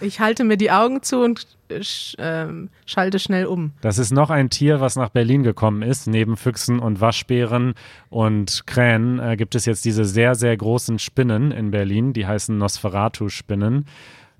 Ich 0.00 0.20
halte 0.20 0.44
mir 0.44 0.56
die 0.56 0.70
Augen 0.70 1.02
zu 1.02 1.20
und 1.20 1.46
äh, 1.68 1.82
sch, 1.82 2.16
ähm, 2.18 2.70
schalte 2.86 3.18
schnell 3.18 3.46
um. 3.46 3.72
Das 3.82 3.98
ist 3.98 4.10
noch 4.10 4.30
ein 4.30 4.50
Tier, 4.50 4.80
was 4.80 4.96
nach 4.96 5.10
Berlin 5.10 5.42
gekommen 5.42 5.82
ist. 5.82 6.06
Neben 6.06 6.36
Füchsen 6.36 6.78
und 6.78 7.00
Waschbären 7.00 7.74
und 8.08 8.66
Krähen 8.66 9.20
äh, 9.20 9.36
gibt 9.36 9.54
es 9.54 9.66
jetzt 9.66 9.84
diese 9.84 10.04
sehr, 10.04 10.34
sehr 10.34 10.56
großen 10.56 10.98
Spinnen 10.98 11.52
in 11.52 11.70
Berlin. 11.70 12.14
Die 12.14 12.26
heißen 12.26 12.56
Nosferatu-Spinnen. 12.56 13.86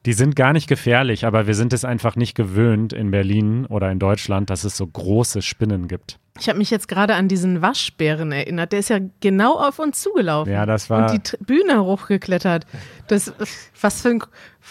Die 0.05 0.15
sind 0.15 0.35
gar 0.35 0.53
nicht 0.53 0.69
gefährlich, 0.69 1.25
aber 1.27 1.47
wir 1.47 1.55
sind 1.55 1.73
es 1.73 1.85
einfach 1.85 2.17
nicht 2.17 2.35
gewöhnt 2.35 2.93
in 2.93 3.13
Berlin 3.13 3.67
oder 3.67 3.91
in 3.93 4.01
Deutschland, 4.01 4.51
dass 4.51 4.65
es 4.65 4.77
so 4.77 4.85
große 4.87 5.43
Spinnen 5.43 5.87
gibt. 5.87 6.19
Ich 6.41 6.49
habe 6.49 6.59
mich 6.59 6.71
jetzt 6.71 6.89
gerade 6.89 7.15
an 7.15 7.29
diesen 7.29 7.63
Waschbären 7.63 8.33
erinnert. 8.33 8.73
Der 8.73 8.81
ist 8.81 8.89
ja 8.91 8.99
genau 9.21 9.59
auf 9.59 9.79
uns 9.79 10.01
zugelaufen. 10.01 10.53
Ja, 10.53 10.67
das 10.67 10.91
war. 10.91 11.05
und 11.05 11.13
die 11.13 11.19
T- 11.21 11.37
Bühne 11.45 11.85
hochgeklettert. 11.85 12.67
Das, 13.07 13.33
was, 13.81 14.03
für 14.03 14.09
ein, 14.09 14.23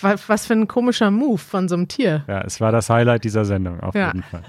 was, 0.01 0.27
was 0.27 0.47
für 0.47 0.53
ein 0.53 0.67
komischer 0.67 1.11
Move 1.11 1.37
von 1.37 1.69
so 1.69 1.75
einem 1.75 1.87
Tier. 1.87 2.25
Ja, 2.27 2.41
es 2.41 2.59
war 2.59 2.71
das 2.73 2.89
Highlight 2.89 3.23
dieser 3.23 3.45
Sendung, 3.45 3.79
auf 3.79 3.95
Ja. 3.95 4.07
jeden 4.07 4.23
Fall. 4.23 4.41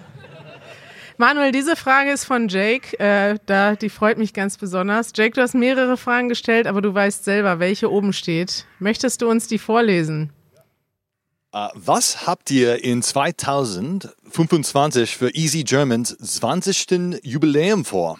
Manuel, 1.18 1.52
diese 1.52 1.76
Frage 1.76 2.10
ist 2.10 2.24
von 2.24 2.48
Jake. 2.48 2.98
Äh, 2.98 3.38
da, 3.46 3.76
die 3.76 3.90
freut 3.90 4.18
mich 4.18 4.32
ganz 4.32 4.56
besonders. 4.58 5.12
Jake, 5.14 5.32
du 5.34 5.42
hast 5.42 5.54
mehrere 5.54 5.96
Fragen 5.96 6.28
gestellt, 6.28 6.66
aber 6.66 6.80
du 6.82 6.92
weißt 6.92 7.24
selber, 7.24 7.60
welche 7.60 7.92
oben 7.92 8.12
steht. 8.12 8.66
Möchtest 8.80 9.22
du 9.22 9.28
uns 9.30 9.46
die 9.46 9.58
vorlesen? 9.58 10.32
Äh, 11.52 11.68
was 11.74 12.26
habt 12.26 12.50
ihr 12.50 12.82
in 12.82 13.02
2025 13.02 15.16
für 15.16 15.34
Easy 15.34 15.64
Germans 15.64 16.16
20. 16.18 17.20
Jubiläum 17.22 17.84
vor? 17.84 18.18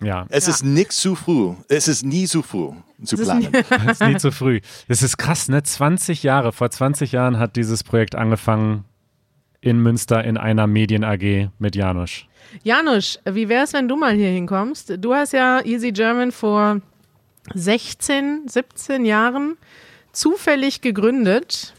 Ja, 0.00 0.26
Es 0.28 0.48
ist 0.48 0.64
nicht 0.64 0.92
zu 0.92 1.14
früh. 1.14 1.54
Es 1.68 1.88
ist 1.88 2.04
nie 2.04 2.26
zu 2.26 2.42
früh 2.42 2.72
zu 3.06 3.16
Es 3.16 3.20
ist 3.20 3.28
planen. 3.28 3.52
es 3.86 4.00
ist 4.00 4.06
nie 4.06 4.16
zu 4.16 4.32
früh. 4.32 4.60
Es 4.88 5.02
ist 5.02 5.16
krass, 5.16 5.48
ne? 5.48 5.62
20 5.62 6.22
Jahre, 6.22 6.52
vor 6.52 6.70
20 6.70 7.12
Jahren 7.12 7.38
hat 7.38 7.56
dieses 7.56 7.84
Projekt 7.84 8.14
angefangen 8.14 8.84
in 9.60 9.78
Münster 9.78 10.24
in 10.24 10.36
einer 10.36 10.66
Medien 10.66 11.04
AG 11.04 11.48
mit 11.58 11.76
Janusz. 11.76 12.24
Janusz, 12.62 13.18
wie 13.24 13.48
wär's, 13.48 13.72
wenn 13.72 13.88
du 13.88 13.96
mal 13.96 14.14
hier 14.14 14.28
hinkommst? 14.28 14.94
Du 14.98 15.14
hast 15.14 15.32
ja 15.32 15.64
Easy 15.64 15.92
German 15.92 16.32
vor 16.32 16.80
16, 17.54 18.42
17 18.46 19.04
Jahren 19.04 19.56
zufällig 20.12 20.80
gegründet. 20.80 21.74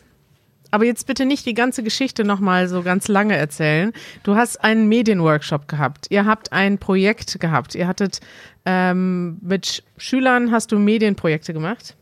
Aber 0.76 0.84
jetzt 0.84 1.08
bitte 1.08 1.24
nicht 1.24 1.46
die 1.46 1.54
ganze 1.54 1.84
Geschichte 1.84 2.26
nochmal 2.26 2.68
so 2.68 2.84
ganz 2.84 3.08
lange 3.08 3.38
erzählen. 3.38 3.94
Du 4.24 4.36
hast 4.36 4.62
einen 4.62 4.90
Medienworkshop 4.90 5.70
gehabt. 5.70 6.08
Ihr 6.10 6.26
habt 6.26 6.52
ein 6.52 6.80
Projekt 6.80 7.40
gehabt. 7.40 7.76
Ihr 7.76 7.88
hattet 7.88 8.20
ähm, 8.66 9.38
mit 9.42 9.66
Sch 9.66 9.82
Schülern 9.98 10.52
hast 10.52 10.74
du 10.74 10.78
Medienprojekte 10.78 11.54
gemacht. 11.54 11.96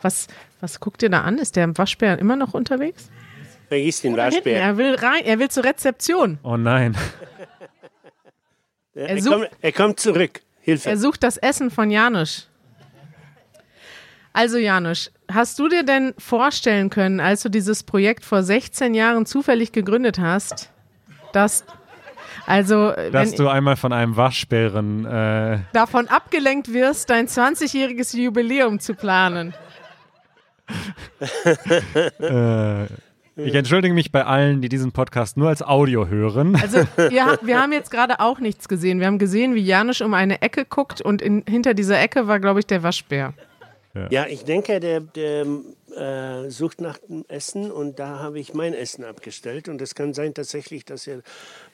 Was, 0.00 0.26
was 0.60 0.80
guckt 0.80 1.04
ihr 1.04 1.08
da 1.08 1.20
an? 1.20 1.38
Ist 1.38 1.54
der 1.54 1.78
Waschbär 1.78 2.18
immer 2.18 2.34
noch 2.34 2.52
unterwegs? 2.52 3.10
Vergiss 3.68 4.00
den 4.00 4.16
Waschbär. 4.16 4.60
er 4.60 4.76
will 4.76 4.96
rein, 4.96 5.24
er 5.24 5.38
will 5.38 5.48
zur 5.48 5.62
Rezeption. 5.62 6.38
Oh 6.42 6.56
nein. 6.56 6.96
Er, 8.96 9.18
sucht- 9.20 9.32
kommt, 9.34 9.50
er 9.60 9.72
kommt 9.72 10.00
zurück. 10.00 10.40
Hilfe. 10.62 10.88
Er 10.90 10.96
sucht 10.96 11.22
das 11.22 11.36
Essen 11.36 11.70
von 11.70 11.92
Janusz. 11.92 12.48
Also 14.36 14.58
Janusz, 14.58 15.10
hast 15.32 15.58
du 15.58 15.66
dir 15.66 15.82
denn 15.82 16.12
vorstellen 16.18 16.90
können, 16.90 17.20
als 17.20 17.42
du 17.42 17.48
dieses 17.48 17.82
Projekt 17.82 18.22
vor 18.22 18.42
16 18.42 18.92
Jahren 18.92 19.24
zufällig 19.24 19.72
gegründet 19.72 20.18
hast, 20.18 20.70
dass 21.32 21.64
also 22.44 22.92
Dass 22.92 23.12
wenn 23.12 23.38
du 23.38 23.48
einmal 23.48 23.76
von 23.76 23.94
einem 23.94 24.14
Waschbären 24.14 25.06
äh, 25.06 25.60
davon 25.72 26.08
abgelenkt 26.08 26.70
wirst, 26.70 27.08
dein 27.08 27.28
20-jähriges 27.28 28.14
Jubiläum 28.14 28.78
zu 28.78 28.92
planen? 28.94 29.54
äh, 32.20 32.84
ich 33.36 33.54
entschuldige 33.54 33.94
mich 33.94 34.12
bei 34.12 34.26
allen, 34.26 34.60
die 34.60 34.68
diesen 34.68 34.92
Podcast 34.92 35.38
nur 35.38 35.48
als 35.48 35.62
Audio 35.62 36.08
hören. 36.08 36.56
Also 36.56 36.86
wir, 36.96 37.38
wir 37.42 37.58
haben 37.58 37.72
jetzt 37.72 37.90
gerade 37.90 38.20
auch 38.20 38.38
nichts 38.38 38.68
gesehen. 38.68 39.00
Wir 39.00 39.06
haben 39.06 39.18
gesehen, 39.18 39.54
wie 39.54 39.62
Janusz 39.62 40.02
um 40.02 40.12
eine 40.12 40.42
Ecke 40.42 40.66
guckt 40.66 41.00
und 41.00 41.22
in, 41.22 41.42
hinter 41.48 41.72
dieser 41.72 41.98
Ecke 41.98 42.28
war, 42.28 42.38
glaube 42.38 42.60
ich, 42.60 42.66
der 42.66 42.82
Waschbär. 42.82 43.32
Ja, 44.10 44.26
ich 44.26 44.44
denke, 44.44 44.80
der, 44.80 45.00
der 45.00 45.46
äh, 45.96 46.50
sucht 46.50 46.80
nach 46.80 46.98
dem 46.98 47.24
Essen 47.28 47.70
und 47.70 47.98
da 47.98 48.18
habe 48.18 48.38
ich 48.38 48.54
mein 48.54 48.74
Essen 48.74 49.04
abgestellt. 49.04 49.68
Und 49.68 49.80
es 49.80 49.94
kann 49.94 50.14
sein 50.14 50.34
tatsächlich, 50.34 50.84
dass 50.84 51.06
er 51.06 51.20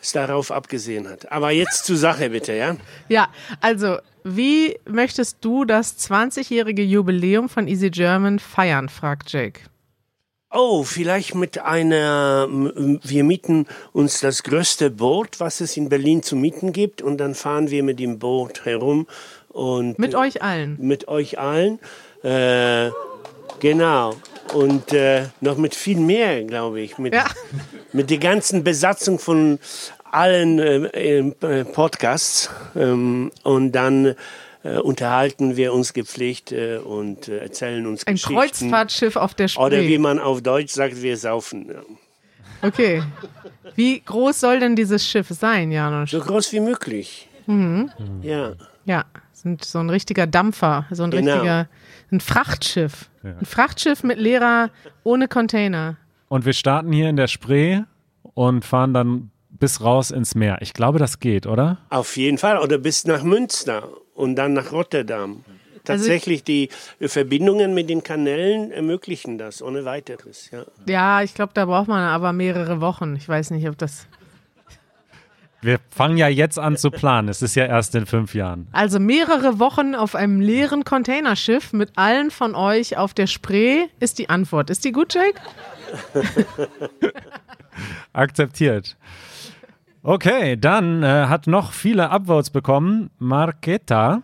es 0.00 0.12
darauf 0.12 0.50
abgesehen 0.50 1.08
hat. 1.08 1.30
Aber 1.32 1.50
jetzt 1.50 1.85
zur 1.85 1.96
Sache 1.96 2.30
bitte, 2.30 2.52
ja? 2.52 2.76
Ja, 3.08 3.28
also, 3.61 3.98
wie 4.24 4.78
möchtest 4.88 5.38
du 5.40 5.64
das 5.64 5.98
20-jährige 5.98 6.82
Jubiläum 6.82 7.48
von 7.48 7.66
Easy 7.68 7.90
German 7.90 8.38
feiern, 8.38 8.88
fragt 8.88 9.32
Jake. 9.32 9.61
Oh, 10.54 10.82
vielleicht 10.82 11.35
mit 11.35 11.58
einer, 11.58 12.46
wir 12.50 13.24
mieten 13.24 13.66
uns 13.94 14.20
das 14.20 14.42
größte 14.42 14.90
Boot, 14.90 15.40
was 15.40 15.62
es 15.62 15.78
in 15.78 15.88
Berlin 15.88 16.22
zu 16.22 16.37
mieten 16.37 16.74
gibt. 16.74 17.00
Und 17.00 17.16
dann 17.16 17.35
fahren 17.35 17.70
wir 17.70 17.82
mit 17.82 17.98
dem 17.98 18.18
Boot 18.18 18.66
herum 18.66 19.06
und 19.48 19.98
Mit 19.98 20.14
euch 20.14 20.42
allen. 20.42 20.76
mit 20.78 21.08
euch 21.08 21.38
allen. 21.38 21.78
Äh, 22.22 22.90
genau. 23.61 24.14
Und 24.54 24.92
äh, 24.92 25.26
noch 25.40 25.56
mit 25.56 25.74
viel 25.74 25.98
mehr, 25.98 26.42
glaube 26.44 26.80
ich. 26.80 26.98
Mit, 26.98 27.14
Ja. 27.14 27.24
mit 27.92 28.11
der 28.11 28.18
ganzen 28.18 28.64
Besatzung 28.64 29.18
von 29.18 29.58
allen 30.11 30.58
äh, 30.58 31.18
äh, 31.28 31.64
Podcasts. 31.64 32.50
Ähm, 32.76 33.30
und 33.44 33.72
dann 33.72 34.14
äh, 34.64 34.76
unterhalten 34.78 35.56
wir 35.56 35.72
uns 35.72 35.92
gepflegt 35.94 36.52
äh, 36.52 36.76
und 36.76 37.28
äh, 37.28 37.38
erzählen 37.38 37.87
uns 37.87 38.06
Ein 38.06 38.14
Geschichten. 38.14 38.35
Kreuzfahrtschiff 38.35 39.16
auf 39.16 39.35
der 39.35 39.48
Oder 39.56 39.78
wie 39.80 39.85
Spree. 39.87 39.98
man 39.98 40.18
auf 40.18 40.42
Deutsch 40.42 40.72
sagt, 40.72 41.00
wir 41.02 41.16
saufen. 41.16 41.68
Ja. 41.68 42.68
Okay. 42.68 43.02
Wie 43.74 44.00
groß 44.00 44.38
soll 44.38 44.61
denn 44.61 44.76
dieses 44.76 45.04
Schiff 45.06 45.28
sein, 45.30 45.72
Janusz? 45.72 46.11
So 46.11 46.20
groß 46.20 46.52
wie 46.52 46.61
möglich. 46.61 47.26
Mhm. 47.46 47.90
Ja. 48.22 48.52
Ja, 48.85 49.04
sind 49.32 49.64
so 49.64 49.78
ein 49.80 49.90
richtiger 49.90 50.26
Dampfer, 50.28 50.87
so 50.90 51.02
ein 51.04 51.11
Genau. 51.11 51.32
richtiger, 51.32 51.68
ein 52.12 52.20
Frachtschiff. 52.20 53.11
Ein 53.22 53.44
Frachtschiff 53.44 54.03
mit 54.03 54.18
leerer, 54.18 54.70
ohne 55.03 55.29
Container. 55.29 55.96
Und 56.29 56.44
wir 56.44 56.53
starten 56.53 56.92
hier 56.92 57.09
in 57.09 57.16
der 57.16 57.29
Spree 57.29 57.81
und 58.35 58.64
fahren 58.64 58.94
dann 58.94 59.31
bis 59.51 59.81
raus 59.81 60.11
ins 60.11 60.35
Meer. 60.35 60.59
Ich 60.61 60.72
glaube, 60.72 60.98
das 60.98 61.20
geht, 61.20 61.46
oder? 61.46 61.79
Auf 61.90 62.16
jeden 62.16 62.38
Fall. 62.38 62.59
Oder 62.59 62.79
bis 62.79 63.05
nach 63.07 63.22
Münster 63.22 63.88
und 64.14 64.37
dann 64.37 64.55
nach 64.55 64.72
Rotterdam. 64.72 65.44
Also 65.88 66.05
Tatsächlich, 66.05 66.44
die 66.44 66.68
Verbindungen 67.01 67.75
mit 67.75 67.90
den 67.90 68.03
Kanälen 68.03 68.70
ermöglichen 68.70 69.37
das 69.37 69.62
ohne 69.62 69.85
weiteres. 69.85 70.51
Ja. 70.53 70.64
Ja, 70.87 71.22
ich 71.22 71.35
glaube, 71.35 71.53
da 71.55 71.64
braucht 71.64 71.88
man 71.88 72.03
aber 72.05 72.33
mehrere 72.33 72.81
Wochen. 72.81 73.16
Ich 73.16 73.29
weiß 73.29 73.51
nicht, 73.51 73.68
ob 73.68 73.77
das. 73.79 74.07
Wir 75.62 75.79
fangen 75.90 76.16
ja 76.16 76.27
jetzt 76.27 76.59
an 76.59 76.77
zu 76.77 76.90
planen. 76.90 77.29
Es 77.29 77.40
ist 77.40 77.55
ja 77.55 77.64
erst 77.66 77.94
in 77.94 78.05
fünf 78.05 78.35
Jahren. 78.35 78.66
Also 78.72 78.98
mehrere 78.98 79.61
Wochen 79.61 79.94
auf 79.94 80.16
einem 80.16 80.40
leeren 80.40 80.85
Containerschiff 80.85 81.72
mit 81.72 81.92
allen 81.94 82.33
von 82.33 82.57
euch 82.57 82.96
auf 82.96 83.14
der 83.14 83.29
Spree 83.29 83.85
ist 84.01 84.18
die 84.18 84.29
Antwort. 84.29 84.70
Ist 84.70 84.85
die 84.85 84.90
gut, 84.90 85.14
Jake? 85.14 85.40
Akzeptiert. 88.12 88.96
Okay, 90.03 90.57
dann 90.57 91.05
äh, 91.05 91.27
hat 91.29 91.46
noch 91.46 91.72
viele 91.72 92.11
Upvotes 92.11 92.51
bekommen. 92.51 93.11
Marketa, 93.18 94.22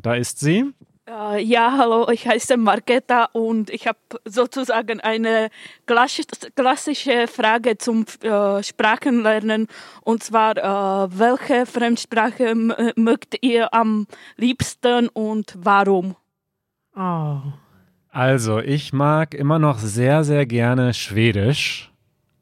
da 0.00 0.14
ist 0.14 0.38
sie. 0.38 0.72
Äh, 1.08 1.42
ja, 1.42 1.74
hallo, 1.76 2.08
ich 2.10 2.28
heiße 2.28 2.56
Marketa 2.56 3.24
und 3.32 3.70
ich 3.70 3.88
habe 3.88 3.98
sozusagen 4.24 5.00
eine 5.00 5.50
klassisch, 5.84 6.26
klassische 6.54 7.26
Frage 7.26 7.76
zum 7.76 8.04
äh, 8.22 8.62
Sprachenlernen. 8.62 9.66
Und 10.02 10.22
zwar, 10.22 10.56
äh, 10.56 11.08
welche 11.18 11.66
Fremdsprache 11.66 12.54
mögt 12.94 13.36
ihr 13.42 13.74
am 13.74 14.06
liebsten 14.36 15.08
und 15.08 15.56
warum? 15.58 16.14
Oh. 16.94 17.38
Also, 18.10 18.60
ich 18.60 18.92
mag 18.92 19.34
immer 19.34 19.58
noch 19.58 19.78
sehr, 19.78 20.22
sehr 20.22 20.46
gerne 20.46 20.94
Schwedisch 20.94 21.90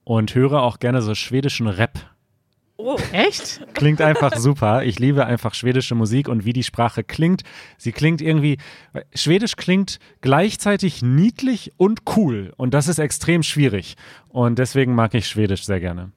und 0.05 0.35
höre 0.35 0.63
auch 0.63 0.81
gerne 0.81 1.01
so 1.01 1.15
schwedischen 1.15 1.69
Rap. 1.69 2.10
Oh, 2.83 2.97
Echt? 3.13 3.61
Klingt 3.75 4.01
einfach 4.01 4.37
super. 4.37 4.85
Ich 4.85 4.99
liebe 4.99 5.27
einfach 5.27 5.53
schwedische 5.53 5.95
Musik 5.95 6.29
und 6.29 6.47
wie 6.47 6.55
die 6.55 6.63
Sprache 6.63 7.05
klingt. 7.05 7.43
Sie 7.77 7.93
klingt 7.93 8.23
irgendwie, 8.23 8.57
Schwedisch 9.15 9.57
klingt 9.57 9.99
gleichzeitig 10.23 11.03
niedlich 11.03 11.73
und 11.77 12.01
cool. 12.17 12.55
Und 12.57 12.73
das 12.73 12.89
ist 12.89 12.99
extrem 12.99 13.43
schwierig. 13.43 13.97
Und 14.29 14.59
deswegen 14.59 14.95
mag 14.95 15.13
ich 15.13 15.27
Schwedisch 15.29 15.65
sehr 15.67 15.79
gerne. 15.81 16.13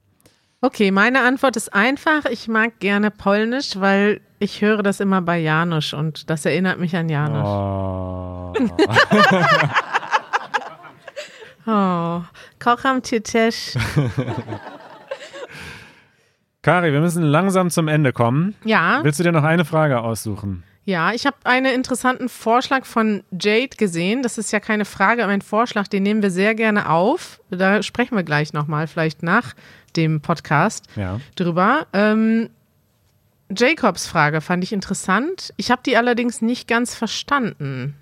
Okay, 0.62 0.90
meine 0.90 1.20
Antwort 1.20 1.56
ist 1.56 1.74
einfach. 1.74 2.24
Ich 2.24 2.48
mag 2.48 2.78
gerne 2.80 3.10
Polnisch, 3.10 3.78
weil 3.78 4.22
ich 4.38 4.62
höre 4.62 4.82
das 4.82 5.00
immer 5.00 5.20
bei 5.20 5.38
Janusz 5.38 5.92
und 5.92 6.30
das 6.30 6.46
erinnert 6.46 6.78
mich 6.78 6.96
an 6.96 7.10
Janusz. 7.10 7.46
Oh. 7.46 8.54
Oh, 11.66 12.20
kocham 12.58 13.00
też. 13.00 13.74
Kari, 16.64 16.92
wir 16.94 17.00
müssen 17.00 17.22
langsam 17.22 17.68
zum 17.70 17.88
Ende 17.88 18.12
kommen. 18.14 18.54
Ja, 18.64 19.00
Willst 19.02 19.20
du 19.20 19.22
dir 19.22 19.32
noch 19.32 19.44
eine 19.44 19.64
Frage 19.64 20.00
aussuchen? 20.00 20.64
ja, 20.86 21.12
ich 21.12 21.24
habe 21.26 21.36
einen 21.44 21.72
interessanten 21.74 22.28
Vorschlag 22.28 22.84
von 22.84 23.22
Jade 23.30 23.76
gesehen. 23.78 24.22
Das 24.22 24.36
ist 24.38 24.50
ja 24.52 24.60
keine 24.60 24.84
Frage, 24.84 25.22
aber 25.24 25.32
ein 25.32 25.40
Vorschlag, 25.42 25.88
den 25.88 26.02
nehmen 26.02 26.22
wir 26.22 26.30
sehr 26.30 26.54
gerne 26.54 26.90
auf. 26.90 27.40
Da 27.50 27.82
sprechen 27.82 28.16
wir 28.16 28.22
gleich 28.22 28.52
nochmal, 28.52 28.86
vielleicht 28.86 29.22
nach 29.22 29.54
dem 29.96 30.20
Podcast 30.22 30.86
Ja. 30.96 31.20
drüber. 31.36 31.86
Ähm, 31.94 32.50
Jacobs 33.54 34.06
Frage 34.06 34.40
fand 34.40 34.64
ich 34.64 34.72
interessant. 34.72 35.52
Ich 35.58 35.70
habe 35.70 35.82
die 35.84 35.96
allerdings 35.98 36.40
nicht 36.42 36.66
ganz 36.66 36.94
verstanden. 36.94 37.94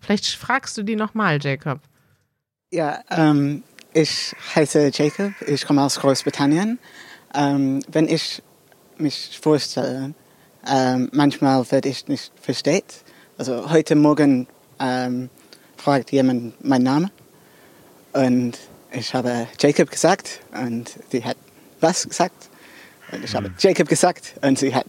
Vielleicht 0.00 0.26
fragst 0.26 0.76
du 0.78 0.82
die 0.82 0.96
nochmal, 0.96 1.38
Jacob. 1.40 1.80
Ja, 2.70 3.00
ähm, 3.10 3.62
ich 3.92 4.34
heiße 4.54 4.90
Jacob, 4.92 5.32
ich 5.46 5.66
komme 5.66 5.82
aus 5.82 6.00
Großbritannien. 6.00 6.78
Ähm, 7.34 7.82
wenn 7.88 8.08
ich 8.08 8.42
mich 8.98 9.38
vorstelle, 9.40 10.14
ähm, 10.66 11.08
manchmal 11.12 11.70
werde 11.70 11.88
ich 11.88 12.08
nicht 12.08 12.32
versteht. 12.40 13.04
Also 13.38 13.70
heute 13.70 13.94
Morgen 13.94 14.46
ähm, 14.78 15.30
fragt 15.76 16.12
jemand 16.12 16.62
meinen 16.64 16.84
Namen 16.84 17.10
und 18.12 18.58
ich 18.92 19.14
habe 19.14 19.46
Jacob 19.58 19.90
gesagt 19.90 20.40
und 20.52 20.90
sie 21.10 21.24
hat 21.24 21.36
was 21.80 22.06
gesagt 22.06 22.48
und 23.12 23.24
ich 23.24 23.34
habe 23.34 23.50
Jacob 23.58 23.88
gesagt 23.88 24.34
und 24.42 24.58
sie 24.58 24.74
hat, 24.74 24.86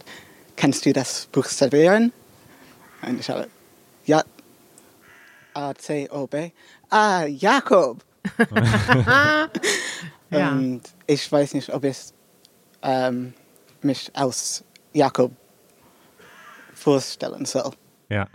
kannst 0.56 0.84
du 0.84 0.92
das 0.92 1.28
buchstabieren? 1.32 2.12
Und 3.00 3.20
ich 3.20 3.30
habe, 3.30 3.48
ja, 4.04 4.22
A-C-O-B. 5.54 6.50
Ah, 6.90 7.24
Jakob. 7.24 8.04
Ja. 10.32 10.52
Und 10.52 10.80
ich 11.06 11.30
weiß 11.30 11.54
nicht, 11.54 11.72
ob 11.72 11.84
ich 11.84 11.98
ähm, 12.82 13.34
mich 13.82 14.10
als 14.14 14.64
Jakob 14.92 15.32
vorstellen 16.74 17.44
soll. 17.44 17.72
Ja. 18.08 18.26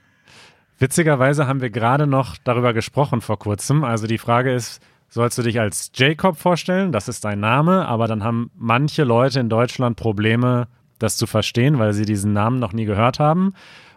Witzigerweise 0.79 1.47
haben 1.47 1.61
wir 1.61 1.69
gerade 1.69 2.07
noch 2.07 2.37
darüber 2.43 2.73
gesprochen 2.73 3.21
vor 3.21 3.39
kurzem. 3.39 3.83
Also 3.83 4.05
die 4.05 4.19
Frage 4.19 4.53
ist, 4.53 4.81
sollst 5.09 5.37
du 5.37 5.41
dich 5.41 5.59
als 5.59 5.91
Jacob 5.95 6.37
vorstellen? 6.37 6.91
Das 6.91 7.07
ist 7.07 7.25
dein 7.25 7.39
Name, 7.39 7.87
aber 7.87 8.07
dann 8.07 8.23
haben 8.23 8.51
manche 8.55 9.03
Leute 9.03 9.39
in 9.39 9.49
Deutschland 9.49 9.97
Probleme, 9.97 10.67
das 10.99 11.17
zu 11.17 11.25
verstehen, 11.25 11.79
weil 11.79 11.93
sie 11.93 12.05
diesen 12.05 12.33
Namen 12.33 12.59
noch 12.59 12.73
nie 12.73 12.85
gehört 12.85 13.19
haben. 13.19 13.53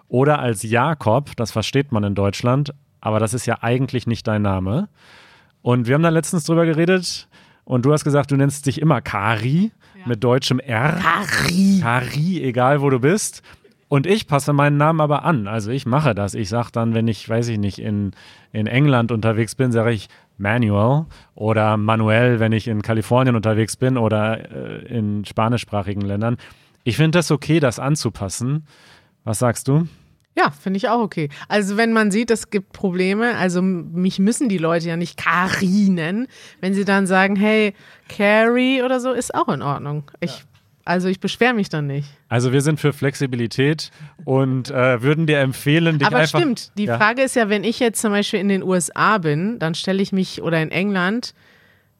Oder 0.08 0.38
als 0.38 0.62
Jakob, 0.62 1.36
das 1.36 1.52
versteht 1.52 1.92
man 1.92 2.02
in 2.02 2.14
Deutschland, 2.14 2.74
aber 3.00 3.20
das 3.20 3.34
ist 3.34 3.46
ja 3.46 3.58
eigentlich 3.60 4.06
nicht 4.06 4.26
dein 4.26 4.42
Name. 4.42 4.88
Und 5.62 5.86
wir 5.86 5.94
haben 5.94 6.02
da 6.02 6.08
letztens 6.08 6.44
drüber 6.44 6.64
geredet 6.64 7.28
und 7.70 7.86
du 7.86 7.92
hast 7.92 8.02
gesagt, 8.02 8.32
du 8.32 8.36
nennst 8.36 8.66
dich 8.66 8.80
immer 8.80 9.00
Kari 9.00 9.70
mit 10.04 10.24
deutschem 10.24 10.58
R. 10.58 10.98
Kari. 11.00 11.78
Kari, 11.80 12.42
egal 12.42 12.80
wo 12.80 12.90
du 12.90 12.98
bist. 12.98 13.44
Und 13.86 14.08
ich 14.08 14.26
passe 14.26 14.52
meinen 14.52 14.76
Namen 14.76 15.00
aber 15.00 15.24
an. 15.24 15.46
Also 15.46 15.70
ich 15.70 15.86
mache 15.86 16.12
das. 16.12 16.34
Ich 16.34 16.48
sage 16.48 16.70
dann, 16.72 16.94
wenn 16.94 17.06
ich, 17.06 17.28
weiß 17.28 17.46
ich 17.46 17.58
nicht, 17.58 17.78
in, 17.78 18.10
in 18.50 18.66
England 18.66 19.12
unterwegs 19.12 19.54
bin, 19.54 19.70
sage 19.70 19.92
ich 19.92 20.08
Manuel 20.36 21.06
oder 21.36 21.76
Manuel, 21.76 22.40
wenn 22.40 22.50
ich 22.50 22.66
in 22.66 22.82
Kalifornien 22.82 23.36
unterwegs 23.36 23.76
bin 23.76 23.96
oder 23.96 24.50
äh, 24.50 24.86
in 24.86 25.24
spanischsprachigen 25.24 26.02
Ländern. 26.02 26.38
Ich 26.82 26.96
finde 26.96 27.18
das 27.18 27.30
okay, 27.30 27.60
das 27.60 27.78
anzupassen. 27.78 28.66
Was 29.22 29.38
sagst 29.38 29.68
du? 29.68 29.86
Ja, 30.36 30.50
finde 30.50 30.76
ich 30.76 30.88
auch 30.88 31.00
okay. 31.00 31.28
Also 31.48 31.76
wenn 31.76 31.92
man 31.92 32.10
sieht, 32.10 32.30
es 32.30 32.50
gibt 32.50 32.72
Probleme, 32.72 33.36
also 33.36 33.60
mich 33.62 34.18
müssen 34.18 34.48
die 34.48 34.58
Leute 34.58 34.88
ja 34.88 34.96
nicht 34.96 35.16
Kari 35.16 35.88
nennen. 35.90 36.28
Wenn 36.60 36.72
sie 36.72 36.84
dann 36.84 37.06
sagen, 37.06 37.36
hey, 37.36 37.74
Carrie 38.08 38.82
oder 38.82 39.00
so, 39.00 39.12
ist 39.12 39.34
auch 39.34 39.48
in 39.48 39.60
Ordnung. 39.60 40.10
Ich, 40.20 40.44
Also 40.84 41.08
ich 41.08 41.20
beschwere 41.20 41.52
mich 41.52 41.68
dann 41.68 41.86
nicht. 41.88 42.08
Also 42.28 42.52
wir 42.52 42.60
sind 42.62 42.80
für 42.80 42.92
Flexibilität 42.92 43.90
und 44.24 44.70
äh, 44.70 45.02
würden 45.02 45.26
dir 45.26 45.40
empfehlen, 45.40 45.98
dich 45.98 46.06
Aber 46.06 46.18
einfach... 46.18 46.38
stimmt, 46.38 46.72
die 46.78 46.84
Ja. 46.84 46.96
Frage 46.96 47.22
ist 47.22 47.34
ja, 47.36 47.48
wenn 47.48 47.64
ich 47.64 47.80
jetzt 47.80 48.00
zum 48.00 48.12
Beispiel 48.12 48.40
in 48.40 48.48
den 48.48 48.62
USA 48.62 49.18
bin, 49.18 49.58
dann 49.58 49.74
stelle 49.74 50.00
ich 50.00 50.12
mich, 50.12 50.42
oder 50.42 50.62
in 50.62 50.70
England, 50.70 51.34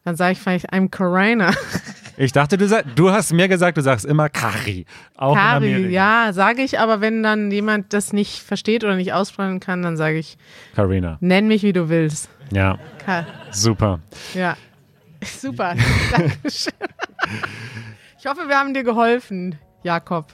dann 0.04 0.16
sage 0.16 0.32
ich 0.32 0.38
vielleicht, 0.38 0.72
I'm 0.72 0.88
Corona. 0.90 1.50
Ich 2.22 2.32
dachte, 2.32 2.58
du, 2.58 2.68
sag, 2.68 2.84
du 2.96 3.10
hast 3.10 3.32
mir 3.32 3.48
gesagt, 3.48 3.78
du 3.78 3.80
sagst 3.80 4.04
immer 4.04 4.28
Kari. 4.28 4.84
Auch 5.16 5.34
Kari, 5.34 5.86
ja, 5.88 6.34
sage 6.34 6.60
ich, 6.60 6.78
aber 6.78 7.00
wenn 7.00 7.22
dann 7.22 7.50
jemand 7.50 7.94
das 7.94 8.12
nicht 8.12 8.42
versteht 8.42 8.84
oder 8.84 8.94
nicht 8.96 9.14
aussprechen 9.14 9.58
kann, 9.58 9.80
dann 9.80 9.96
sage 9.96 10.18
ich, 10.18 10.36
Carina. 10.76 11.16
nenn 11.20 11.48
mich, 11.48 11.62
wie 11.62 11.72
du 11.72 11.88
willst. 11.88 12.28
Ja, 12.52 12.78
Ka 13.06 13.26
super. 13.50 14.00
ja, 14.34 14.54
super, 15.24 15.74
Dankeschön. 16.10 16.74
Ich 18.18 18.26
hoffe, 18.26 18.48
wir 18.48 18.58
haben 18.58 18.74
dir 18.74 18.84
geholfen, 18.84 19.56
Jakob. 19.82 20.26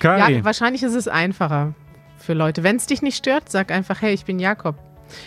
Kari. 0.00 0.38
Ja, 0.38 0.44
wahrscheinlich 0.44 0.82
ist 0.82 0.94
es 0.96 1.06
einfacher 1.06 1.74
für 2.18 2.34
Leute. 2.34 2.64
Wenn 2.64 2.74
es 2.74 2.86
dich 2.86 3.02
nicht 3.02 3.16
stört, 3.16 3.52
sag 3.52 3.70
einfach, 3.70 4.02
hey, 4.02 4.14
ich 4.14 4.24
bin 4.24 4.40
Jakob. 4.40 4.74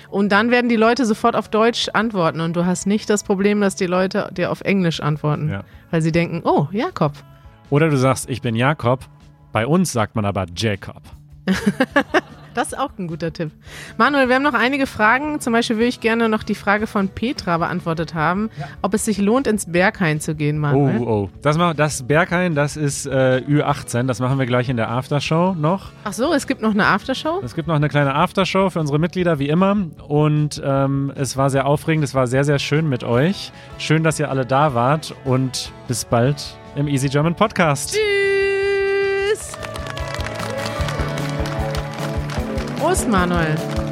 Und 0.10 0.32
dann 0.32 0.52
werden 0.52 0.69
die 0.69 0.76
Leute 0.76 1.06
sofort 1.06 1.36
auf 1.36 1.50
Deutsch 1.50 1.89
antworten 1.93 2.41
und 2.41 2.56
du 2.56 2.65
hast 2.65 2.86
nicht 2.88 3.10
das 3.10 3.23
Problem, 3.23 3.62
dass 3.62 3.76
die 3.76 3.86
Leute 3.88 4.30
dir 4.36 4.52
auf 4.52 4.62
Englisch 4.62 5.00
antworten, 5.02 5.50
Ja. 5.50 5.63
weil 5.91 6.02
sie 6.02 6.12
denken, 6.12 6.41
oh, 6.43 6.67
Jakob. 6.71 7.13
Oder 7.69 7.89
du 7.89 7.97
sagst, 7.97 8.30
ich 8.30 8.41
bin 8.41 8.56
Jakob. 8.56 9.02
Bei 9.52 9.65
uns 9.67 9.91
sagt 9.91 10.15
man 10.15 10.26
aber 10.26 10.45
Jacob. 10.56 11.02
Das 12.58 12.70
ist 12.70 12.78
auch 12.80 12.89
ein 12.98 13.08
guter 13.08 13.32
Tipp. 13.32 13.52
Manuel, 13.98 14.30
wir 14.30 14.36
haben 14.36 14.41
noch 14.43 14.56
einige 14.56 14.88
Fragen. 14.88 15.39
Zum 15.39 15.54
Beispiel 15.54 15.76
würde 15.78 15.88
ich 15.89 16.00
gerne 16.00 16.28
noch 16.28 16.41
die 16.41 16.56
Frage 16.56 16.88
von 16.88 17.08
Petra 17.08 17.58
beantwortet 17.60 18.15
haben, 18.15 18.50
ob 18.82 18.93
es 18.96 19.06
sich 19.06 19.20
lohnt, 19.20 19.46
ins 19.46 19.72
Berghain 19.72 20.20
zu 20.20 20.34
gehen, 20.34 20.58
Oh, 20.58 20.62
Manuel. 20.62 20.98
oh. 21.02 21.30
Das, 21.43 21.58
ma- 21.58 21.74
das 21.76 22.02
Berghain, 22.08 22.56
das 22.56 22.76
ist 22.76 23.06
äh, 23.06 23.43
Ü18. 23.48 24.08
Das 24.08 24.20
machen 24.20 24.39
wir 24.39 24.48
gleich 24.48 24.70
in 24.70 24.76
der 24.78 24.89
Aftershow 24.89 25.54
noch. 25.54 25.91
Ach 26.04 26.13
so, 26.13 26.34
es 26.34 26.48
gibt 26.48 26.62
noch 26.63 26.72
eine 26.72 26.88
Aftershow? 26.88 27.41
Es 27.43 27.54
gibt 27.54 27.67
noch 27.67 27.76
eine 27.76 27.89
kleine 27.89 28.15
Aftershow 28.15 28.72
für 28.72 28.80
unsere 28.80 28.98
Mitglieder, 28.98 29.38
wie 29.38 29.50
immer. 29.50 29.78
Und 30.08 30.60
ähm, 30.65 31.12
es 31.15 31.38
war 31.38 31.52
sehr 31.52 31.67
aufregend. 31.67 32.04
Es 32.04 32.15
war 32.15 32.26
sehr, 32.26 32.43
sehr 32.43 32.58
schön 32.58 32.89
mit 32.89 33.04
euch. 33.04 33.52
Schön, 33.78 34.04
dass 34.04 34.20
ihr 34.20 34.32
alle 34.32 34.46
da 34.48 34.74
wart. 34.74 35.13
Und 35.26 35.72
bis 35.88 36.06
bald 36.06 36.58
im 36.76 36.88
Easy 36.88 37.08
German 37.08 37.36
Podcast. 37.36 37.91
Tschüss! 37.93 38.27
Prost, 42.88 43.06
Manuel. 43.10 43.87